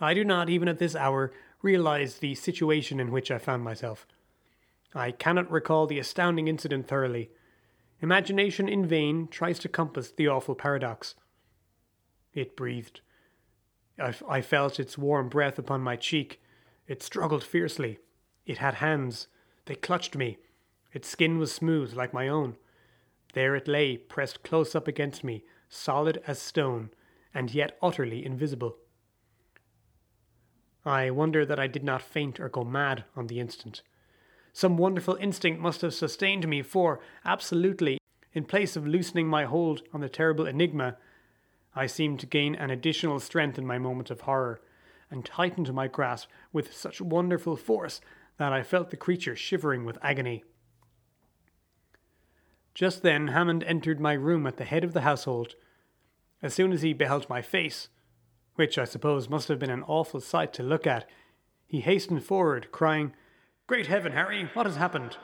[0.00, 1.32] I do not, even at this hour,
[1.62, 4.06] realize the situation in which I found myself.
[4.94, 7.30] I cannot recall the astounding incident thoroughly.
[8.00, 11.14] Imagination in vain tries to compass the awful paradox.
[12.32, 13.00] It breathed.
[13.98, 16.40] I, I felt its warm breath upon my cheek.
[16.88, 17.98] It struggled fiercely.
[18.46, 19.28] It had hands.
[19.66, 20.38] They clutched me.
[20.92, 22.56] Its skin was smooth like my own.
[23.32, 26.90] There it lay, pressed close up against me, solid as stone,
[27.32, 28.76] and yet utterly invisible.
[30.84, 33.82] I wonder that I did not faint or go mad on the instant.
[34.52, 37.98] Some wonderful instinct must have sustained me, for, absolutely,
[38.32, 40.96] in place of loosening my hold on the terrible enigma,
[41.74, 44.60] I seemed to gain an additional strength in my moment of horror,
[45.10, 48.00] and tightened my grasp with such wonderful force
[48.40, 50.44] that I felt the creature shivering with agony.
[52.72, 55.56] Just then Hammond entered my room at the head of the household.
[56.42, 57.88] As soon as he beheld my face,
[58.54, 61.06] which I suppose must have been an awful sight to look at,
[61.66, 63.12] he hastened forward, crying,
[63.66, 65.18] Great heaven, Harry, what has happened?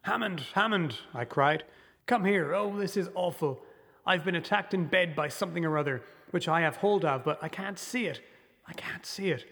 [0.00, 1.64] Hammond, Hammond, I cried,
[2.06, 2.54] come here.
[2.54, 3.60] Oh, this is awful.
[4.06, 7.38] I've been attacked in bed by something or other, which I have hold of, but
[7.42, 8.22] I can't see it.
[8.66, 9.44] I can't see it.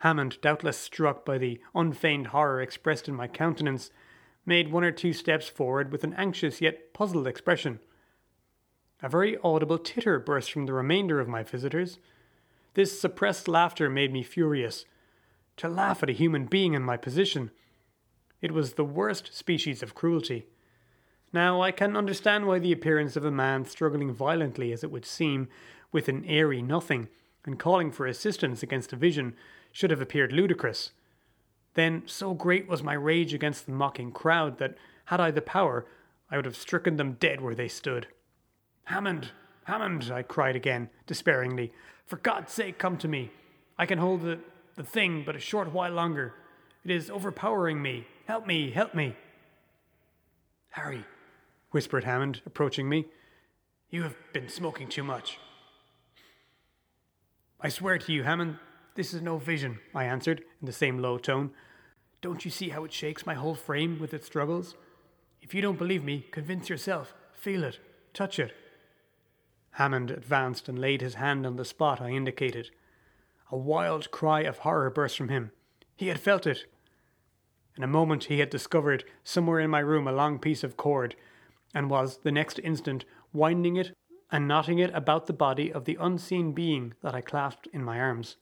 [0.00, 3.90] Hammond, doubtless struck by the unfeigned horror expressed in my countenance,
[4.46, 7.80] made one or two steps forward with an anxious yet puzzled expression.
[9.02, 11.98] A very audible titter burst from the remainder of my visitors.
[12.74, 14.84] This suppressed laughter made me furious.
[15.58, 17.50] To laugh at a human being in my position.
[18.40, 20.46] It was the worst species of cruelty.
[21.32, 25.04] Now, I can understand why the appearance of a man struggling violently, as it would
[25.04, 25.48] seem,
[25.92, 27.08] with an airy nothing,
[27.44, 29.34] and calling for assistance against a vision,
[29.72, 30.90] should have appeared ludicrous.
[31.74, 35.86] Then, so great was my rage against the mocking crowd that, had I the power,
[36.30, 38.06] I would have stricken them dead where they stood.
[38.84, 39.30] Hammond,
[39.64, 41.72] Hammond, I cried again, despairingly,
[42.06, 43.30] for God's sake, come to me.
[43.78, 44.40] I can hold the,
[44.74, 46.34] the thing but a short while longer.
[46.84, 48.06] It is overpowering me.
[48.26, 49.14] Help me, help me.
[50.70, 51.04] Harry,
[51.70, 53.06] whispered Hammond, approaching me,
[53.90, 55.38] you have been smoking too much.
[57.60, 58.58] I swear to you, Hammond,
[59.00, 61.52] this is no vision, I answered in the same low tone.
[62.20, 64.74] Don't you see how it shakes my whole frame with its struggles?
[65.40, 67.14] If you don't believe me, convince yourself.
[67.32, 67.78] Feel it.
[68.12, 68.52] Touch it.
[69.70, 72.72] Hammond advanced and laid his hand on the spot I indicated.
[73.50, 75.52] A wild cry of horror burst from him.
[75.96, 76.66] He had felt it.
[77.78, 81.16] In a moment he had discovered somewhere in my room a long piece of cord,
[81.74, 83.96] and was the next instant winding it
[84.30, 87.98] and knotting it about the body of the unseen being that I clasped in my
[87.98, 88.36] arms.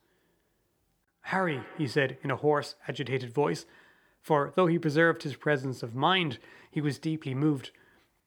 [1.29, 3.67] Harry, he said in a hoarse, agitated voice,
[4.23, 6.39] for though he preserved his presence of mind,
[6.71, 7.71] he was deeply moved.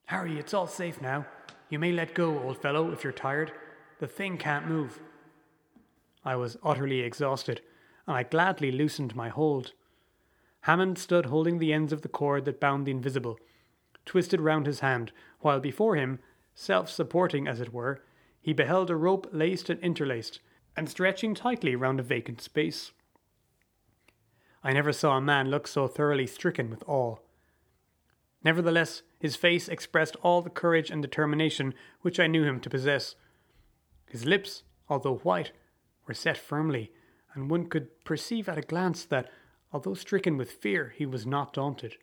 [0.06, 1.26] Harry, it's all safe now.
[1.68, 3.54] You may let go, old fellow, if you're tired.
[3.98, 5.00] The thing can't move.
[6.24, 7.62] I was utterly exhausted,
[8.06, 9.74] and I gladly loosened my hold.
[10.62, 13.40] Hammond stood holding the ends of the cord that bound the invisible,
[14.06, 16.20] twisted round his hand, while before him,
[16.54, 18.04] self supporting as it were,
[18.40, 20.40] he beheld a rope laced and interlaced,
[20.76, 22.92] and stretching tightly round a vacant space.
[24.64, 27.18] I never saw a man look so thoroughly stricken with awe.
[28.44, 33.16] Nevertheless, his face expressed all the courage and determination which I knew him to possess.
[34.08, 35.52] His lips, although white,
[36.08, 36.92] were set firmly,
[37.34, 39.30] and one could perceive at a glance that,
[39.72, 41.98] although stricken with fear, he was not daunted.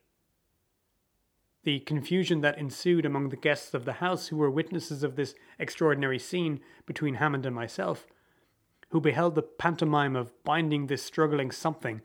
[1.65, 5.35] The confusion that ensued among the guests of the house who were witnesses of this
[5.59, 8.07] extraordinary scene between Hammond and myself
[8.91, 12.01] who beheld the pantomime of binding this struggling something,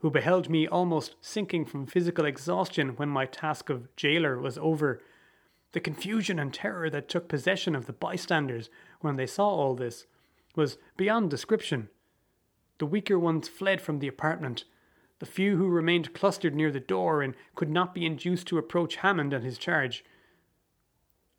[0.00, 5.02] who beheld me almost sinking from physical exhaustion when my task of jailer was over,
[5.72, 10.06] the confusion and terror that took possession of the bystanders when they saw all this
[10.56, 11.88] was beyond description.
[12.78, 14.64] The weaker ones fled from the apartment.
[15.18, 18.96] The few who remained clustered near the door and could not be induced to approach
[18.96, 20.04] Hammond and his charge.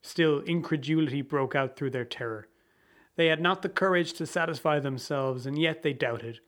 [0.02, 2.48] Still, incredulity broke out through their terror.
[3.16, 6.40] They had not the courage to satisfy themselves, and yet they doubted.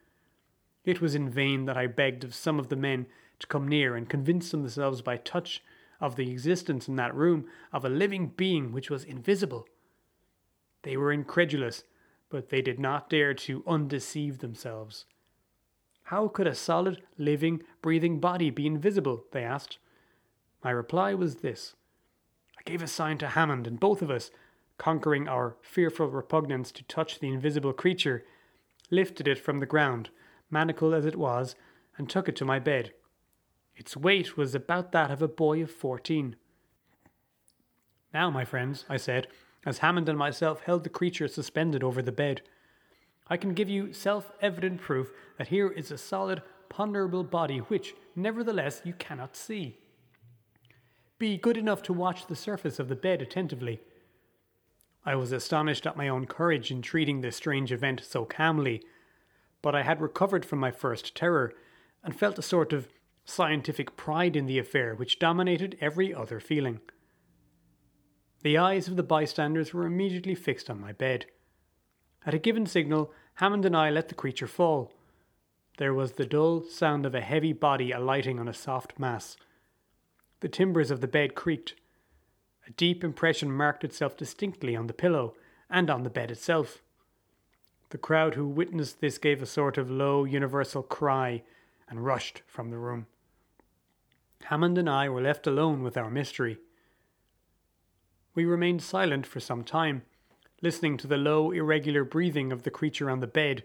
[0.85, 3.05] It was in vain that I begged of some of the men
[3.39, 5.63] to come near and convince themselves by touch
[5.99, 9.67] of the existence in that room of a living being which was invisible.
[10.83, 11.83] They were incredulous,
[12.29, 15.05] but they did not dare to undeceive themselves.
[16.03, 19.25] How could a solid, living, breathing body be invisible?
[19.31, 19.77] they asked.
[20.63, 21.75] My reply was this
[22.57, 24.31] I gave a sign to Hammond, and both of us,
[24.81, 28.25] conquering our fearful repugnance to touch the invisible creature,
[28.89, 30.09] lifted it from the ground,
[30.49, 31.53] manacled as it was,
[31.99, 32.91] and took it to my bed.
[33.75, 36.35] Its weight was about that of a boy of fourteen.
[38.11, 39.27] Now, my friends, I said,
[39.67, 42.41] as Hammond and myself held the creature suspended over the bed,
[43.27, 47.93] I can give you self evident proof that here is a solid, ponderable body which,
[48.15, 49.77] nevertheless, you cannot see.
[51.19, 53.79] Be good enough to watch the surface of the bed attentively.
[55.05, 58.83] I was astonished at my own courage in treating this strange event so calmly,
[59.61, 61.53] but I had recovered from my first terror
[62.03, 62.87] and felt a sort of
[63.25, 66.79] scientific pride in the affair which dominated every other feeling.
[68.43, 71.27] The eyes of the bystanders were immediately fixed on my bed.
[72.25, 74.91] At a given signal, Hammond and I let the creature fall.
[75.77, 79.37] There was the dull sound of a heavy body alighting on a soft mass.
[80.41, 81.75] The timbers of the bed creaked.
[82.67, 85.35] A deep impression marked itself distinctly on the pillow
[85.69, 86.81] and on the bed itself.
[87.89, 91.43] The crowd who witnessed this gave a sort of low, universal cry
[91.89, 93.07] and rushed from the room.
[94.45, 96.57] Hammond and I were left alone with our mystery.
[98.33, 100.03] We remained silent for some time,
[100.61, 103.63] listening to the low, irregular breathing of the creature on the bed,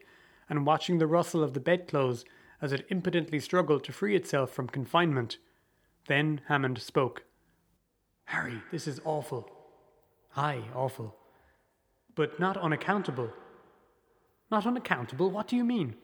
[0.49, 2.25] and watching the rustle of the bedclothes
[2.61, 5.39] as it impotently struggled to free itself from confinement.
[6.09, 7.25] Then Hammond spoke.
[8.27, 9.49] Harry, mm, this is awful.
[10.37, 11.17] Aye, awful.
[12.15, 13.31] But not unaccountable.
[14.51, 15.31] Not unaccountable?
[15.31, 15.95] What do you mean?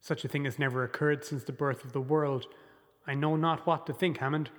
[0.00, 2.46] Such a thing has never occurred since the birth of the world.
[3.06, 4.50] I know not what to think, Hammond.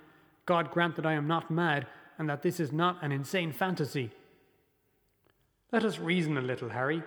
[0.45, 4.11] God grant that I am not mad, and that this is not an insane fantasy.
[5.71, 7.03] Let us reason a little, Harry.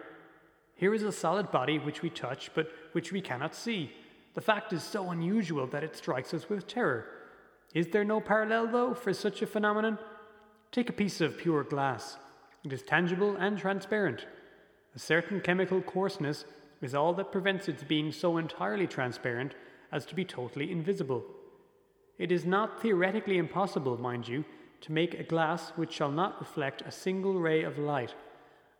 [0.74, 3.92] Here is a solid body which we touch, but which we cannot see.
[4.34, 7.06] The fact is so unusual that it strikes us with terror.
[7.76, 9.98] Is there no parallel, though, for such a phenomenon?
[10.72, 12.16] Take a piece of pure glass.
[12.64, 14.24] It is tangible and transparent.
[14.94, 16.46] A certain chemical coarseness
[16.80, 19.52] is all that prevents its being so entirely transparent
[19.92, 21.22] as to be totally invisible.
[22.16, 24.46] It is not theoretically impossible, mind you,
[24.80, 28.14] to make a glass which shall not reflect a single ray of light,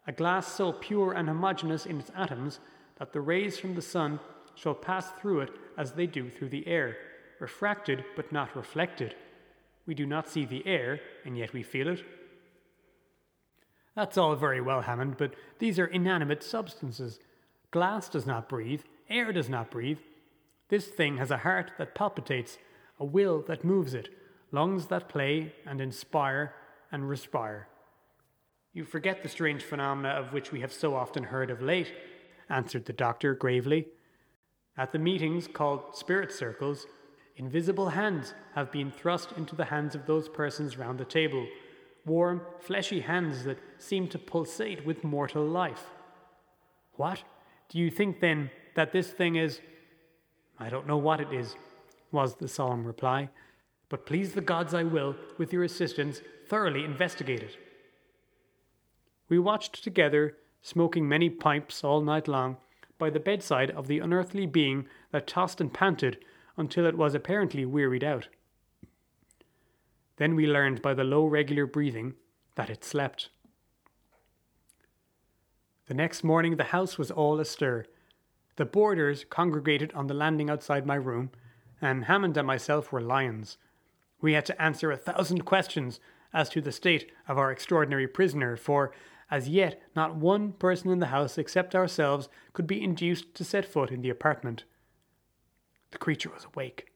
[0.07, 2.61] a glass so pure and homogeneous in its atoms
[2.99, 4.21] that the rays from the sun
[4.55, 6.97] shall pass through it as they do through the air,
[7.41, 9.15] refracted but not reflected.
[9.87, 12.05] We do not see the air, and yet we feel it.
[13.95, 17.19] That's all very well, Hammond, but these are inanimate substances.
[17.71, 19.99] Glass does not breathe, air does not breathe.
[20.69, 22.59] This thing has a heart that palpitates,
[22.99, 24.09] a will that moves it,
[24.51, 26.55] lungs that play and inspire
[26.91, 27.69] and respire.
[28.73, 31.93] You forget the strange phenomena of which we have so often heard of late,
[32.51, 33.87] answered the doctor gravely.
[34.77, 36.87] At the meetings called spirit circles,
[37.37, 41.47] invisible hands have been thrust into the hands of those persons round the table,
[42.05, 45.91] warm, fleshy hands that seem to pulsate with mortal life.
[46.95, 47.23] What?
[47.69, 49.61] Do you think then that this thing is.
[50.59, 51.57] I don't know what it is,
[52.13, 53.29] was the solemn reply.
[53.89, 57.57] But please the gods I will, with your assistance, thoroughly investigate it.
[59.29, 62.57] We watched together, smoking many pipes all night long,
[62.99, 66.19] by the bedside of the unearthly being that tossed and panted
[66.57, 68.29] until it was apparently wearied out.
[70.17, 72.15] Then we learned by the low regular breathing
[72.55, 73.29] that it slept.
[75.87, 77.85] The next morning the house was all astir.
[78.57, 81.31] The boarders congregated on the landing outside my room,
[81.81, 83.59] and Hammond and myself were lions.
[84.21, 86.01] We had to answer a thousand questions
[86.33, 88.93] as to the state of our extraordinary prisoner, for
[89.31, 93.67] as yet not one person in the house except ourselves could be induced to set
[93.67, 94.65] foot in the apartment.
[95.97, 96.93] The creature was awake.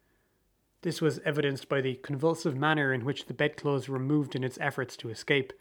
[0.82, 4.58] This was evidenced by the convulsive manner in which the bedclothes were moved in its
[4.60, 5.54] efforts to escape.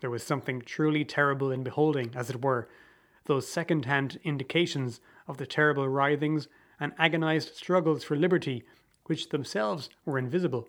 [0.00, 2.68] There was something truly terrible in beholding, as it were,
[3.26, 6.48] those second hand indications of the terrible writhings
[6.80, 8.64] and agonized struggles for liberty
[9.04, 10.66] which themselves were invisible.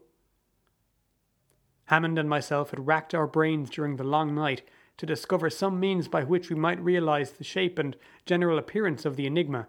[1.85, 4.61] Hammond and myself had racked our brains during the long night
[4.97, 7.95] to discover some means by which we might realize the shape and
[8.27, 9.67] general appearance of the enigma.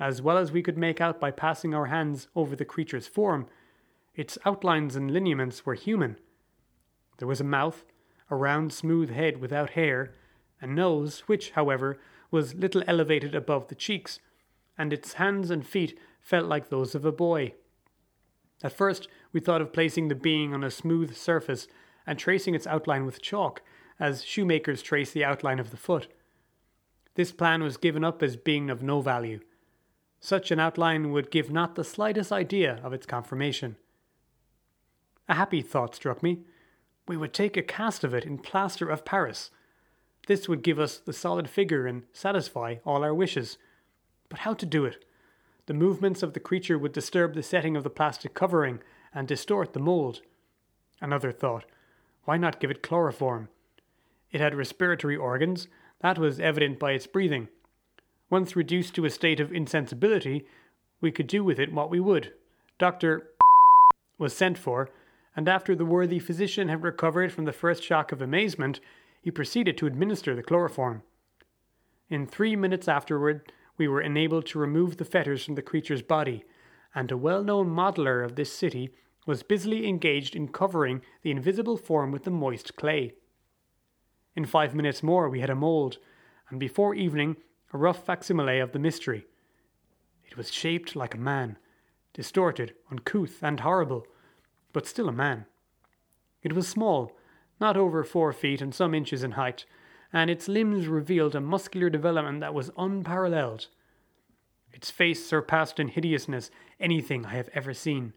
[0.00, 3.46] As well as we could make out by passing our hands over the creature's form,
[4.14, 6.16] its outlines and lineaments were human.
[7.18, 7.84] There was a mouth,
[8.30, 10.14] a round, smooth head without hair,
[10.60, 11.98] a nose, which, however,
[12.30, 14.18] was little elevated above the cheeks,
[14.76, 17.54] and its hands and feet felt like those of a boy.
[18.62, 21.68] At first, we thought of placing the being on a smooth surface
[22.06, 23.62] and tracing its outline with chalk,
[24.00, 26.08] as shoemakers trace the outline of the foot.
[27.14, 29.40] This plan was given up as being of no value.
[30.24, 33.76] Such an outline would give not the slightest idea of its conformation.
[35.28, 36.44] A happy thought struck me.
[37.06, 39.50] We would take a cast of it in plaster of Paris.
[40.26, 43.58] This would give us the solid figure and satisfy all our wishes.
[44.30, 45.04] But how to do it?
[45.66, 48.80] The movements of the creature would disturb the setting of the plastic covering
[49.12, 50.22] and distort the mould.
[51.02, 51.66] Another thought
[52.24, 53.50] why not give it chloroform?
[54.32, 55.68] It had respiratory organs,
[56.00, 57.48] that was evident by its breathing.
[58.30, 60.46] Once reduced to a state of insensibility,
[61.00, 62.32] we could do with it what we would.
[62.78, 63.30] Dr.
[64.18, 64.88] was sent for,
[65.36, 68.80] and after the worthy physician had recovered from the first shock of amazement,
[69.20, 71.02] he proceeded to administer the chloroform.
[72.08, 76.44] In three minutes afterward, we were enabled to remove the fetters from the creature's body,
[76.94, 78.90] and a well known modeller of this city
[79.26, 83.12] was busily engaged in covering the invisible form with the moist clay.
[84.36, 85.98] In five minutes more, we had a mould,
[86.50, 87.36] and before evening,
[87.74, 89.26] a rough facsimile of the mystery.
[90.24, 91.58] It was shaped like a man,
[92.12, 94.06] distorted, uncouth, and horrible,
[94.72, 95.46] but still a man.
[96.42, 97.16] It was small,
[97.60, 99.64] not over four feet and some inches in height,
[100.12, 103.66] and its limbs revealed a muscular development that was unparalleled.
[104.72, 108.12] Its face surpassed in hideousness anything I have ever seen.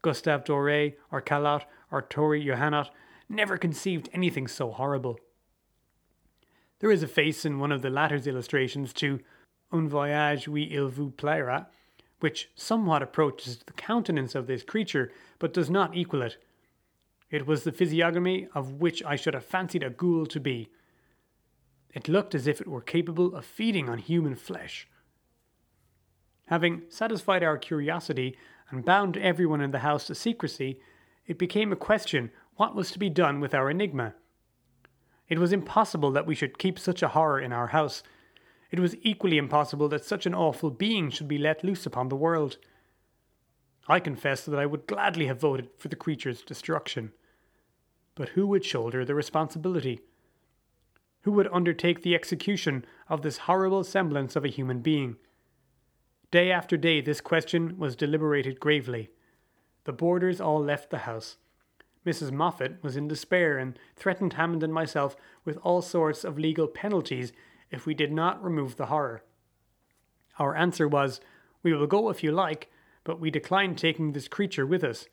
[0.00, 2.90] Gustave Doré or Callot or Tony Johannot
[3.28, 5.18] never conceived anything so horrible.
[6.80, 9.20] There is a face in one of the latter's illustrations to
[9.70, 11.66] Un voyage où il vous plaira,
[12.20, 16.36] which somewhat approaches the countenance of this creature, but does not equal it.
[17.30, 20.70] It was the physiognomy of which I should have fancied a ghoul to be.
[21.92, 24.88] It looked as if it were capable of feeding on human flesh.
[26.46, 28.36] Having satisfied our curiosity
[28.70, 30.80] and bound everyone in the house to secrecy,
[31.26, 34.14] it became a question what was to be done with our enigma.
[35.28, 38.02] It was impossible that we should keep such a horror in our house.
[38.70, 42.16] It was equally impossible that such an awful being should be let loose upon the
[42.16, 42.58] world.
[43.88, 47.12] I confess that I would gladly have voted for the creature's destruction.
[48.14, 50.00] But who would shoulder the responsibility?
[51.22, 55.16] Who would undertake the execution of this horrible semblance of a human being?
[56.30, 59.10] Day after day, this question was deliberated gravely.
[59.84, 61.38] The boarders all left the house.
[62.06, 62.32] Mrs.
[62.32, 67.32] Moffat was in despair and threatened Hammond and myself with all sorts of legal penalties
[67.70, 69.22] if we did not remove the horror.
[70.38, 71.20] Our answer was,
[71.62, 72.70] We will go if you like,
[73.04, 75.06] but we decline taking this creature with us.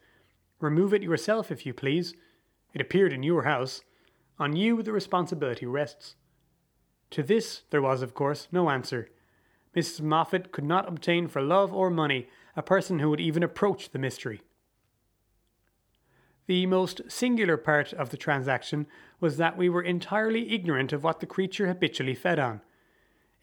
[0.59, 2.13] Remove it yourself, if you please.
[2.73, 3.81] It appeared in your house.
[4.37, 6.15] On you the responsibility rests.
[7.11, 9.09] To this there was, of course, no answer.
[9.75, 10.01] Mrs.
[10.01, 13.99] Moffat could not obtain for love or money a person who would even approach the
[13.99, 14.41] mystery.
[16.47, 18.87] The most singular part of the transaction
[19.19, 22.61] was that we were entirely ignorant of what the creature habitually fed on.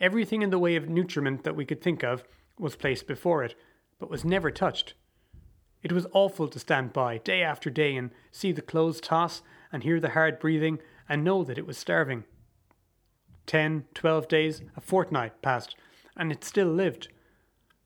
[0.00, 2.24] Everything in the way of nutriment that we could think of
[2.58, 3.54] was placed before it,
[3.98, 4.94] but was never touched.
[5.82, 9.42] It was awful to stand by day after day and see the clothes toss
[9.72, 10.78] and hear the hard breathing
[11.08, 12.24] and know that it was starving.
[13.46, 15.74] Ten, twelve days, a fortnight passed,
[16.16, 17.08] and it still lived.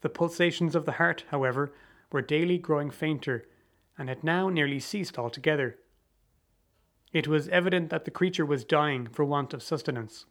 [0.02, 1.72] The pulsations of the heart, however,
[2.12, 3.46] were daily growing fainter,
[3.98, 5.78] and had now nearly ceased altogether.
[7.12, 10.26] It was evident that the creature was dying for want of sustenance.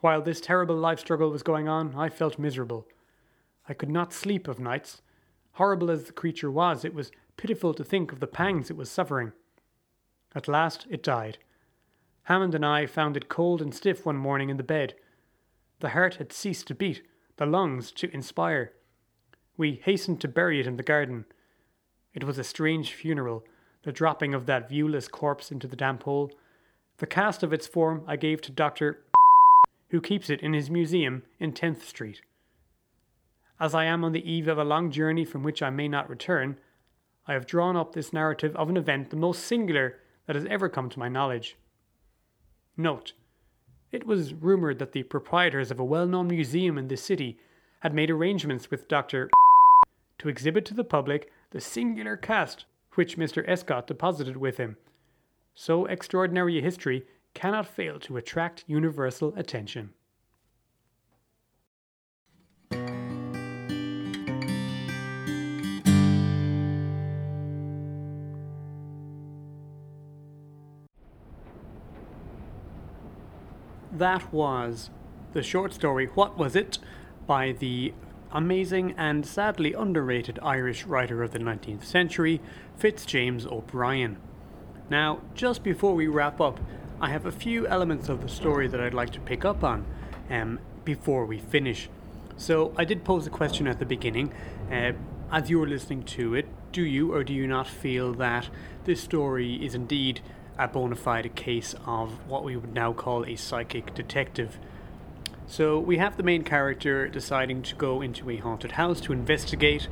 [0.00, 2.86] While this terrible life struggle was going on, I felt miserable.
[3.68, 5.00] I could not sleep of nights.
[5.52, 8.90] Horrible as the creature was, it was pitiful to think of the pangs it was
[8.90, 9.32] suffering.
[10.34, 11.38] At last it died.
[12.24, 14.94] Hammond and I found it cold and stiff one morning in the bed.
[15.80, 17.02] The heart had ceased to beat,
[17.36, 18.72] the lungs to inspire.
[19.56, 21.26] We hastened to bury it in the garden.
[22.14, 23.44] It was a strange funeral,
[23.82, 26.30] the dropping of that viewless corpse into the damp hole.
[26.98, 29.00] The cast of its form I gave to Dr.
[29.88, 32.22] who keeps it in his museum in 10th Street.
[33.58, 36.08] As I am on the eve of a long journey from which I may not
[36.08, 36.58] return,
[37.26, 40.68] I have drawn up this narrative of an event the most singular that has ever
[40.68, 41.56] come to my knowledge.
[42.76, 43.12] Note:
[43.92, 47.38] It was rumoured that the proprietors of a well known museum in this city
[47.80, 49.30] had made arrangements with Dr.
[50.18, 53.48] to exhibit to the public the singular cast which Mr.
[53.48, 54.76] Escott deposited with him.
[55.54, 59.90] So extraordinary a history cannot fail to attract universal attention.
[73.92, 74.90] That was
[75.34, 76.78] the short story What Was It
[77.28, 77.94] by the
[78.34, 82.40] amazing and sadly underrated Irish writer of the 19th century,
[82.76, 84.16] Fitzjames O'Brien.
[84.90, 86.58] Now, just before we wrap up,
[87.00, 89.86] I have a few elements of the story that I'd like to pick up on
[90.28, 91.88] um, before we finish.
[92.36, 94.32] So, I did pose a question at the beginning.
[94.70, 94.92] Uh,
[95.30, 98.48] as you were listening to it, do you or do you not feel that
[98.84, 100.20] this story is indeed
[100.58, 104.58] a bona fide case of what we would now call a psychic detective?
[105.46, 109.88] So, we have the main character deciding to go into a haunted house to investigate.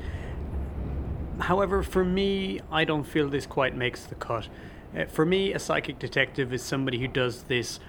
[1.41, 4.49] However, for me, I don't feel this quite makes the cut.
[4.97, 7.81] Uh, for me, a psychic detective is somebody who does this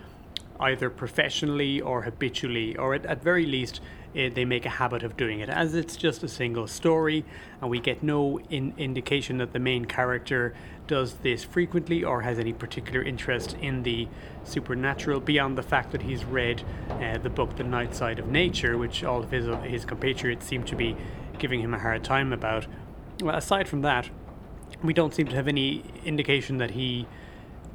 [0.60, 3.82] either professionally or habitually, or at, at very least,
[4.16, 5.50] uh, they make a habit of doing it.
[5.50, 7.26] As it's just a single story,
[7.62, 10.54] and we get no in- indication that the main character
[10.88, 14.08] does this frequently or has any particular interest in the
[14.44, 18.78] supernatural beyond the fact that he's read uh, the book The Night Side of Nature,
[18.78, 20.96] which all of his, his compatriots seem to be
[21.40, 22.68] giving him a hard time about.
[23.22, 24.10] Well, aside from that,
[24.84, 27.08] we don't seem to have any indication that he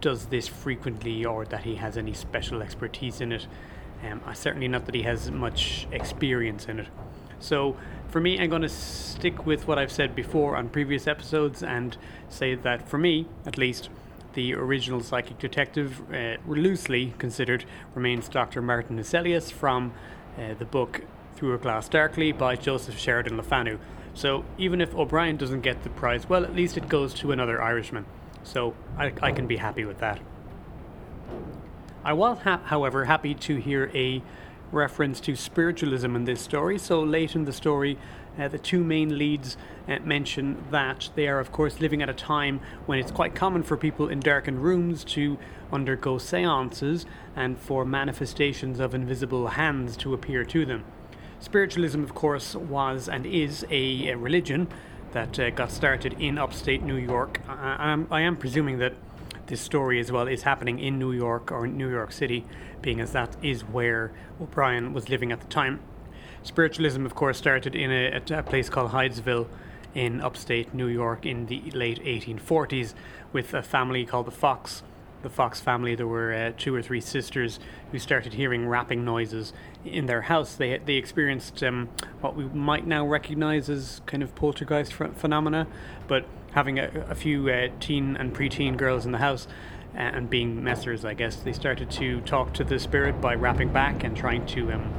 [0.00, 3.46] does this frequently or that he has any special expertise in it.
[4.08, 6.88] Um, certainly not that he has much experience in it.
[7.40, 7.76] So,
[8.08, 11.96] for me, I'm going to stick with what I've said before on previous episodes and
[12.28, 13.90] say that for me, at least,
[14.38, 17.64] the original psychic detective, uh, loosely considered,
[17.96, 18.62] remains Dr.
[18.62, 19.92] Martin Hesselius from
[20.38, 21.02] uh, the book
[21.34, 23.80] Through a Glass Darkly by Joseph Sheridan Le Fanu.
[24.14, 27.60] So even if O'Brien doesn't get the prize, well, at least it goes to another
[27.60, 28.06] Irishman.
[28.44, 30.20] So I, I can be happy with that.
[32.04, 34.22] I was, ha- however, happy to hear a
[34.70, 36.78] reference to spiritualism in this story.
[36.78, 37.98] So late in the story,
[38.38, 39.56] uh, the two main leads
[39.88, 43.62] uh, mention that they are, of course, living at a time when it's quite common
[43.62, 45.38] for people in darkened rooms to
[45.72, 50.84] undergo seances and for manifestations of invisible hands to appear to them.
[51.40, 54.68] Spiritualism, of course, was and is a, a religion
[55.12, 57.40] that uh, got started in upstate New York.
[57.48, 58.94] I, I'm, I am presuming that
[59.46, 62.44] this story as well is happening in New York or New York City,
[62.82, 65.80] being as that is where O'Brien was living at the time.
[66.48, 69.48] Spiritualism, of course, started in a, a place called Hydesville
[69.94, 72.94] in upstate New York in the late 1840s
[73.34, 74.82] with a family called the Fox
[75.20, 77.58] the Fox family, there were uh, two or three sisters
[77.90, 79.52] who started hearing rapping noises
[79.84, 80.54] in their house.
[80.54, 81.88] They they experienced um,
[82.20, 85.66] what we might now recognize as kind of poltergeist phenomena,
[86.06, 89.48] but having a, a few uh, teen and preteen girls in the house.
[89.94, 94.04] And being messers, I guess they started to talk to the spirit by rapping back
[94.04, 94.92] and trying to um,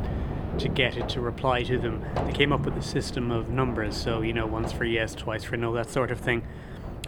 [0.59, 2.03] to get it to reply to them.
[2.25, 5.43] They came up with a system of numbers, so you know, once for yes, twice
[5.43, 6.43] for no, that sort of thing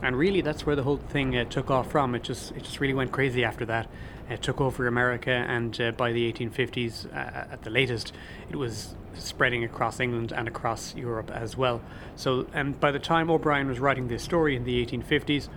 [0.02, 2.16] and really that's where the whole thing uh, took off from.
[2.16, 3.88] It just it just really went crazy after that.
[4.30, 8.14] It took over America, and uh, by the 1850s, uh, at the latest,
[8.50, 11.82] it was spreading across England and across Europe as well.
[12.16, 15.50] So, and by the time O'Brien was writing this story in the 1850s,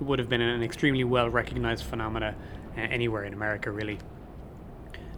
[0.00, 2.36] it would have been an extremely well recognized phenomena
[2.76, 3.98] uh, anywhere in America, really.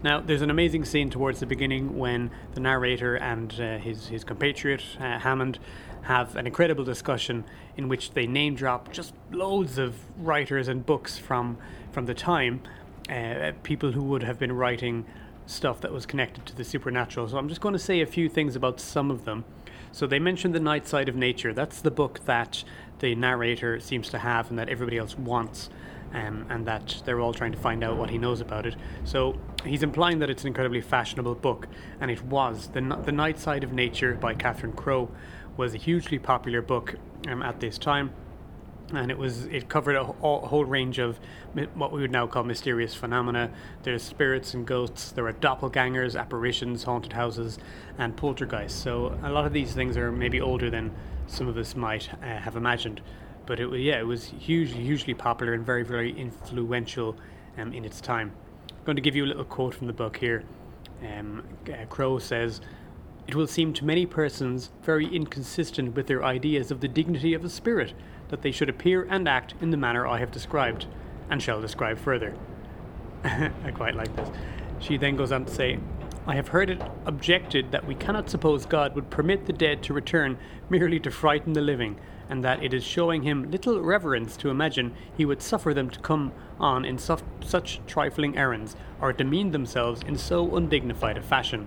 [0.02, 4.24] Now, there's an amazing scene towards the beginning when the narrator and uh, his his
[4.24, 5.60] compatriot uh, Hammond
[6.02, 7.44] have an incredible discussion
[7.76, 11.56] in which they name drop just loads of writers and books from
[11.92, 12.62] from the time,
[13.08, 15.04] uh, people who would have been writing
[15.46, 17.28] stuff that was connected to the supernatural.
[17.28, 19.44] So I'm just going to say a few things about some of them.
[19.92, 21.52] So they mentioned the Night Side of Nature.
[21.52, 22.64] That's the book that
[23.00, 25.68] the narrator seems to have and that everybody else wants.
[26.12, 28.76] Um, and that they're all trying to find out what he knows about it.
[29.04, 31.68] So he's implying that it's an incredibly fashionable book,
[32.02, 32.68] and it was.
[32.68, 35.10] The, the Night Side of Nature by Catherine Crowe
[35.56, 36.96] was a hugely popular book
[37.28, 38.12] um, at this time,
[38.92, 41.18] and it was it covered a, whole range of
[41.74, 43.50] what we would now call mysterious phenomena.
[43.82, 45.12] There's spirits and ghosts.
[45.12, 47.58] There are doppelgangers, apparitions, haunted houses,
[47.98, 48.80] and poltergeists.
[48.80, 50.92] So a lot of these things are maybe older than
[51.26, 53.00] some of us might uh, have imagined.
[53.46, 57.16] But it was yeah, it was hugely, hugely popular and very, very influential
[57.58, 58.32] um, in its time.
[58.70, 60.44] I'm going to give you a little quote from the book here.
[61.02, 62.60] Um, uh, Crowe says.
[63.28, 67.44] It will seem to many persons very inconsistent with their ideas of the dignity of
[67.44, 67.94] a spirit
[68.30, 70.86] that they should appear and act in the manner I have described,
[71.30, 72.34] and shall describe further.
[73.24, 74.28] I quite like this.
[74.80, 75.78] She then goes on to say,
[76.26, 79.92] I have heard it objected that we cannot suppose God would permit the dead to
[79.92, 80.38] return
[80.70, 81.98] merely to frighten the living,
[82.32, 86.00] and that it is showing him little reverence to imagine he would suffer them to
[86.00, 91.66] come on in such trifling errands, or demean themselves in so undignified a fashion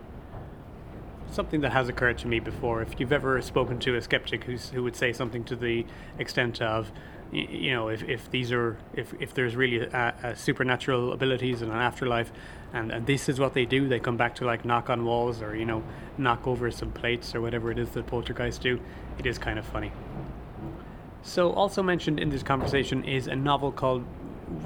[1.32, 2.82] something that has occurred to me before.
[2.82, 5.86] If you've ever spoken to a skeptic who's, who would say something to the
[6.18, 6.92] extent of,
[7.32, 11.70] you know, if, if these are if, if there's really a, a supernatural abilities in
[11.70, 12.32] an afterlife,
[12.74, 15.42] and, and this is what they do, they come back to like knock on walls
[15.42, 15.84] or you know
[16.18, 18.80] knock over some plates or whatever it is that poltergeists do.
[19.20, 19.92] It is kind of funny.
[21.26, 24.06] So also mentioned in this conversation is a novel called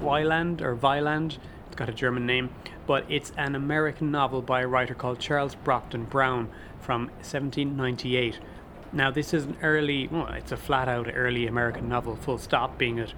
[0.00, 1.38] Wieland or Wieland.
[1.66, 2.50] It's got a German name,
[2.86, 6.48] but it's an American novel by a writer called Charles Brockden Brown
[6.80, 8.38] from 1798
[8.92, 12.76] now, this is an early, well, it's a flat out early American novel, full stop,
[12.76, 13.14] being it,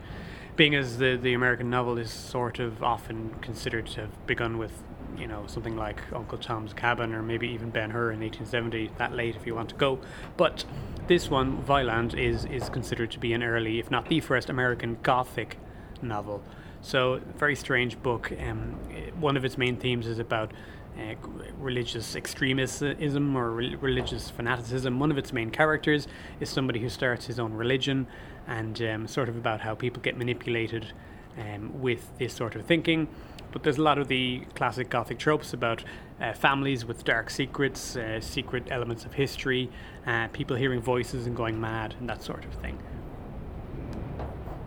[0.55, 4.83] being as the, the American novel is sort of often considered to have begun with,
[5.19, 9.13] you know, something like Uncle Tom's Cabin or maybe even Ben Hur in 1870, that
[9.15, 9.99] late if you want to go.
[10.37, 10.65] But
[11.07, 14.99] this one, Wieland, is, is considered to be an early, if not the first, American
[15.03, 15.59] Gothic
[16.01, 16.43] novel.
[16.81, 18.33] So, very strange book.
[18.41, 18.73] Um,
[19.21, 20.53] one of its main themes is about
[20.99, 21.15] uh,
[21.59, 24.99] religious extremism or re- religious fanaticism.
[24.99, 26.07] One of its main characters
[26.41, 28.07] is somebody who starts his own religion
[28.47, 30.93] and um, sort of about how people get manipulated
[31.39, 33.09] um, with this sort of thinking.
[33.53, 35.85] But there's a lot of the classic Gothic tropes about
[36.21, 39.71] uh, families with dark secrets, uh, secret elements of history,
[40.07, 42.79] uh, people hearing voices and going mad, and that sort of thing.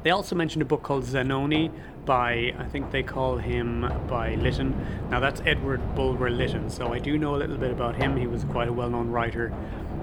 [0.04, 1.72] They also mentioned a book called Zanoni
[2.06, 4.76] by, I think they call him by Lytton.
[5.10, 8.16] Now that's Edward Bulwer Lytton, so I do know a little bit about him.
[8.16, 9.52] He was quite a well known writer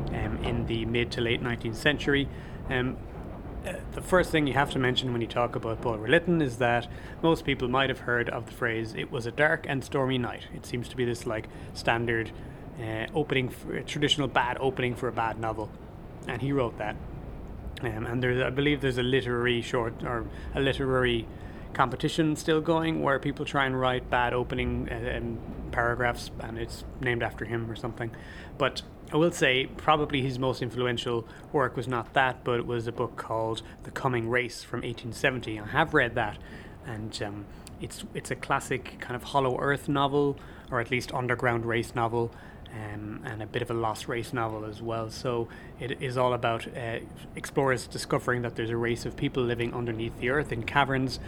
[0.09, 2.28] um, in the mid to late 19th century.
[2.68, 2.97] Um,
[3.67, 6.59] uh, the first thing you have to mention when you talk about Bulwer Lytton is
[6.59, 6.89] that
[7.23, 10.47] most people might have heard of the phrase, it was a dark and stormy night.
[10.55, 12.33] It seems to be this like standard
[12.81, 15.71] uh, opening, for, traditional bad opening for a bad novel.
[16.27, 16.97] And he wrote that.
[17.83, 21.27] Um, and there's, I believe there's a literary short or a literary
[21.75, 25.39] competition still going where people try and write bad opening uh, um,
[25.70, 28.11] paragraphs and it's named after him or something.
[28.59, 32.87] But I will say probably his most influential work was not that, but it was
[32.87, 35.61] a book called The Coming Race from 1870.
[35.61, 36.39] I have read that,
[36.87, 37.45] and um,
[37.81, 40.39] it's it's a classic kind of Hollow Earth novel,
[40.70, 42.33] or at least underground race novel
[42.73, 45.11] um, and a bit of a lost race novel as well.
[45.11, 45.49] So
[45.79, 47.01] it is all about uh,
[47.37, 51.20] explorers discovering that there's a race of people living underneath the earth in caverns.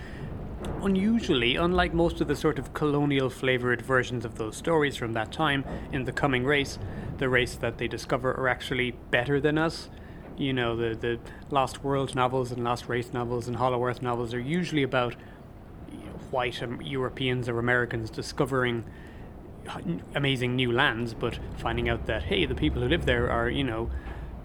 [0.83, 5.31] Unusually, unlike most of the sort of colonial flavored versions of those stories from that
[5.31, 6.79] time, in the coming race,
[7.19, 9.91] the race that they discover are actually better than us.
[10.39, 11.19] You know, the, the
[11.51, 15.15] Lost World novels and Lost Race novels and Hollow Earth novels are usually about
[16.31, 18.85] white Europeans or Americans discovering
[20.15, 23.65] amazing new lands, but finding out that hey, the people who live there are you
[23.65, 23.91] know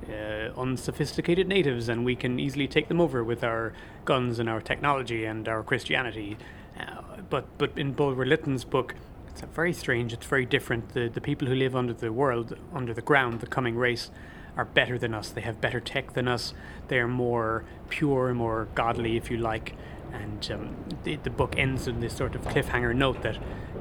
[0.09, 3.74] uh, unsophisticated natives, and we can easily take them over with our
[4.05, 6.38] guns and our technology and our Christianity.
[6.80, 8.95] Uh, but but in Bulwer Lytton's book,
[9.30, 10.13] it's very strange.
[10.13, 10.93] It's very different.
[10.93, 14.11] The the people who live under the world, under the ground, the coming race,
[14.57, 15.30] are better than us.
[15.30, 16.53] They have better tech than us.
[16.88, 19.76] They are more pure, more godly, if you like
[20.14, 23.38] and um, the, the book ends on this sort of cliffhanger note that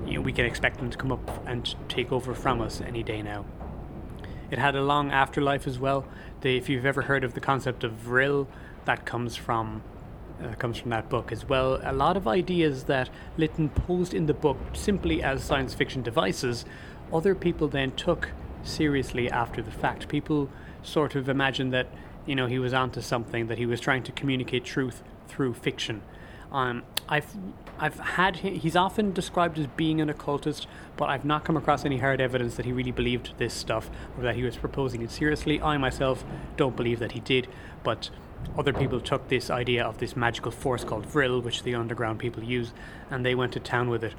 [0.07, 3.03] you know, we can expect them to come up and take over from us any
[3.03, 3.45] day now.
[4.51, 6.07] It had a long afterlife as well.
[6.43, 8.49] If you've ever heard of the concept of vril,
[8.85, 9.83] that comes from
[10.43, 11.81] uh, comes from that book as well.
[11.83, 16.65] A lot of ideas that Lytton posed in the book simply as science fiction devices,
[17.13, 18.31] other people then took
[18.63, 20.09] seriously after the fact.
[20.09, 20.49] People
[20.83, 21.89] sort of imagined that
[22.25, 26.03] you know he was onto something, that he was trying to communicate truth through fiction.
[26.51, 27.37] Um, I've
[27.79, 30.67] I've had he's often described as being an occultist,
[30.97, 34.23] but I've not come across any hard evidence that he really believed this stuff or
[34.25, 35.61] that he was proposing it seriously.
[35.61, 36.25] I myself
[36.57, 37.49] don't believe that he did,
[37.85, 38.11] but
[38.57, 42.43] other people took this idea of this magical force called Vril, which the underground people
[42.43, 42.73] use,
[43.11, 44.15] and they went to town with it.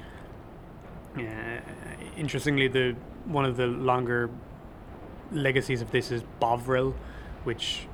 [1.16, 1.60] Uh,
[2.16, 2.94] interestingly, the
[3.24, 4.30] one of the longer
[5.32, 6.94] legacies of this is Bovril,
[7.44, 7.86] which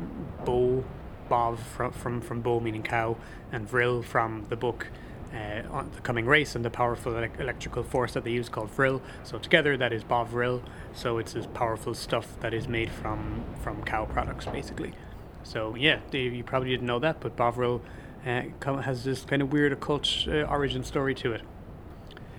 [0.44, 0.84] Bo
[1.28, 3.16] Bov from, from, from Bo meaning cow,
[3.52, 4.88] and Vril from the book
[5.36, 9.02] uh, the coming race and the powerful ele- electrical force that they use called Vril.
[9.24, 10.62] So together that is Bovril.
[10.94, 14.92] So it's this powerful stuff that is made from from cow products basically.
[15.42, 17.82] So yeah, you probably didn't know that, but Bovril
[18.24, 21.42] uh, has this kind of weird occult uh, origin story to it.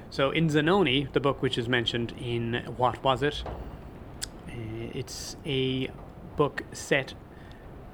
[0.10, 3.44] So in Zanoni, the book which is mentioned in What Was It?
[4.48, 4.54] Uh,
[4.94, 5.90] it's a
[6.36, 7.14] book set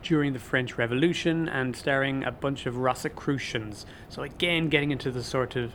[0.03, 3.85] during the French Revolution and starring a bunch of Rosicrucians.
[4.09, 5.73] So, again, getting into the sort of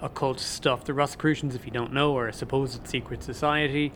[0.00, 0.84] occult stuff.
[0.84, 3.92] The Rosicrucians, if you don't know, are a supposed secret society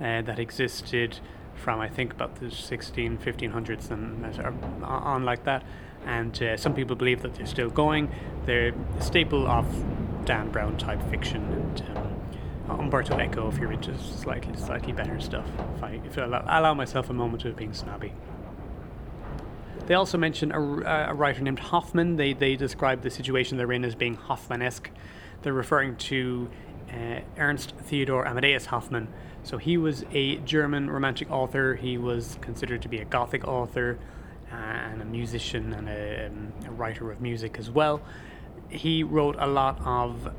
[0.00, 1.18] uh, that existed
[1.54, 5.64] from, I think, about the 16, 1500s and on like that.
[6.04, 8.10] And uh, some people believe that they're still going.
[8.44, 9.66] They're a staple of
[10.26, 11.98] Dan Brown type fiction and
[12.68, 15.46] um, Umberto Eco if you're into slightly slightly better stuff.
[15.76, 18.12] If I, if I allow, allow myself a moment of being snobby.
[19.86, 20.60] They also mention a,
[21.10, 22.16] a writer named Hoffmann.
[22.16, 24.90] They, they describe the situation they're in as being Hoffmannesque.
[25.42, 26.48] They're referring to
[26.90, 29.08] uh, Ernst Theodor Amadeus Hoffmann.
[29.42, 31.74] So he was a German romantic author.
[31.74, 33.98] He was considered to be a Gothic author
[34.50, 38.00] uh, and a musician and a, um, a writer of music as well.
[38.70, 40.32] He wrote a lot of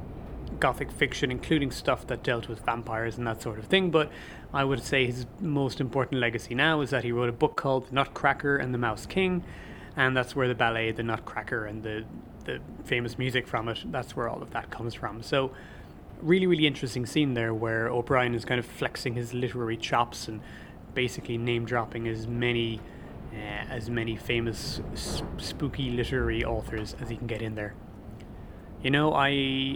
[0.59, 3.91] gothic fiction, including stuff that dealt with vampires and that sort of thing.
[3.91, 4.11] But
[4.53, 7.89] I would say his most important legacy now is that he wrote a book called
[7.89, 9.43] The Nutcracker and the Mouse King,
[9.95, 12.05] and that's where the ballet, The Nutcracker, and the
[12.45, 15.23] the famous music from it, that's where all of that comes from.
[15.23, 15.51] So,
[16.21, 20.41] really, really interesting scene there where O'Brien is kind of flexing his literary chops and
[20.93, 22.79] basically name dropping as many.
[23.33, 24.79] Uh, as many famous
[25.35, 27.73] spooky literary authors as he can get in there.
[28.85, 29.29] You know, I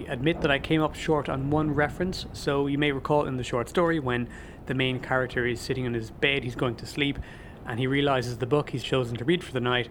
[0.07, 3.43] admit that I came up short on one reference, so you may recall in the
[3.43, 4.29] short story when
[4.67, 7.17] the main character is sitting on his bed, he's going to sleep,
[7.65, 9.89] and he realizes the book he's chosen to read for the night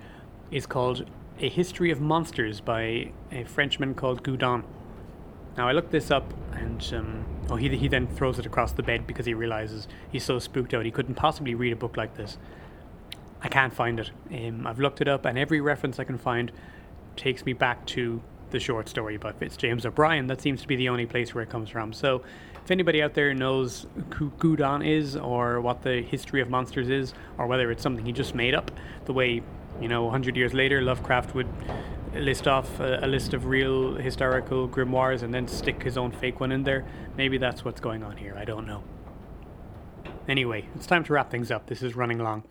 [0.53, 1.11] is called
[1.41, 4.63] A History of Monsters by a Frenchman called Goudon.
[5.57, 8.85] Now, I looked this up, and um, oh, he, he then throws it across the
[8.85, 12.17] bed because he realizes he's so spooked out he couldn't possibly read a book like
[12.17, 12.39] this.
[13.43, 14.13] I can't find it.
[14.33, 16.53] Um, I've looked it up, and every reference I can find
[17.17, 20.27] takes me back to the short story by Fitzjames O'Brien.
[20.27, 21.93] That seems to be the only place where it comes from.
[21.93, 22.23] So,
[22.65, 27.15] if anybody out there knows who Goudon is, or what the history of monsters is,
[27.39, 28.71] or whether it's something he just made up,
[29.07, 29.43] the way
[29.81, 31.49] you know, 100 years later, Lovecraft would
[32.15, 36.41] list off a, a, list of real historical grimoires and then stick his own fake
[36.41, 36.85] one in there.
[37.17, 38.37] Maybe that's what's going on here.
[38.37, 38.83] I don't know.
[40.27, 41.67] Anyway, it's time to wrap things up.
[41.67, 42.43] This is running long.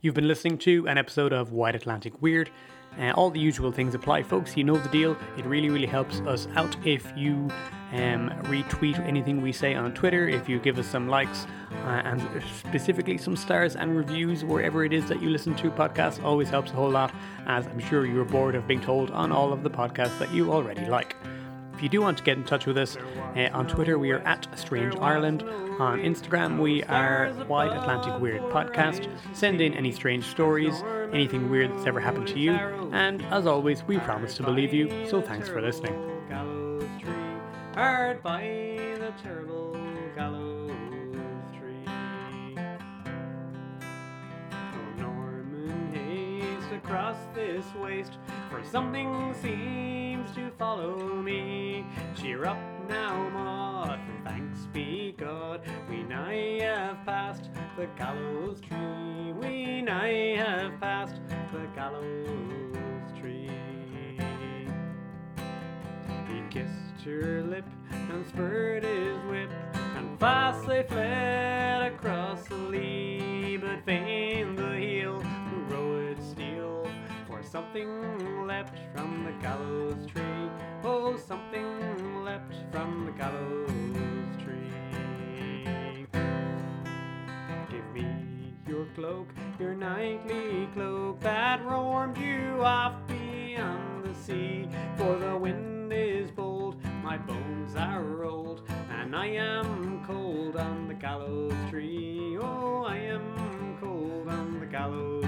[0.00, 2.50] You've been listening to an episode of Wide Atlantic Weird.
[2.98, 4.56] Uh, all the usual things apply, folks.
[4.56, 5.16] You know the deal.
[5.36, 7.48] It really, really helps us out if you
[7.92, 12.42] um, retweet anything we say on Twitter, if you give us some likes, uh, and
[12.58, 16.22] specifically some stars and reviews wherever it is that you listen to podcasts.
[16.22, 17.14] Always helps a whole lot,
[17.46, 20.52] as I'm sure you're bored of being told on all of the podcasts that you
[20.52, 21.16] already like.
[21.74, 22.96] If you do want to get in touch with us,
[23.36, 25.42] uh, on Twitter we are at Strange Ireland.
[25.80, 29.08] On Instagram we are Wide Atlantic Weird Podcast.
[29.32, 33.82] Send in any strange stories, anything weird that's ever happened to you, and as always,
[33.82, 35.94] we promise to believe you, so thanks for listening.
[37.74, 38.42] Hard by
[39.00, 39.74] the terrible
[46.74, 48.18] across this waste,
[48.50, 51.84] for something seems to follow me.
[52.16, 52.58] Cheer up
[52.88, 59.32] now, moth, and thanks be God, we nigh have passed the gallows tree.
[59.32, 61.20] We nigh have passed
[61.52, 63.50] the gallows tree.
[66.28, 69.50] He kissed her lip and spurred his whip,
[69.96, 73.56] and fast they fled across the lea.
[73.56, 75.23] But vain the heel
[77.44, 80.50] something leapt from the gallows tree.
[80.82, 83.70] Oh, something leapt from the gallows
[84.42, 86.06] tree.
[87.70, 89.28] Give me your cloak,
[89.58, 96.76] your nightly cloak that warmed you off beyond the sea, for the wind is bold,
[97.02, 102.38] my bones are old, and I am cold on the gallows tree.
[102.40, 105.24] Oh, I am cold on the gallows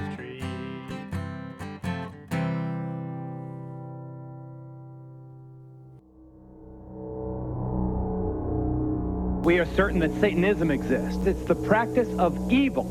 [9.46, 11.24] We are certain that Satanism exists.
[11.24, 12.90] It's the practice of evil.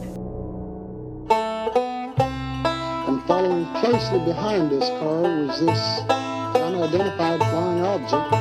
[3.09, 5.99] And following closely behind this car was this
[6.55, 8.31] unidentified flying object.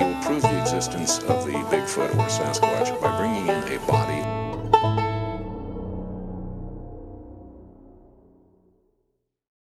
[0.00, 4.29] You will prove the existence of the Bigfoot or Sasquatch by bringing in a body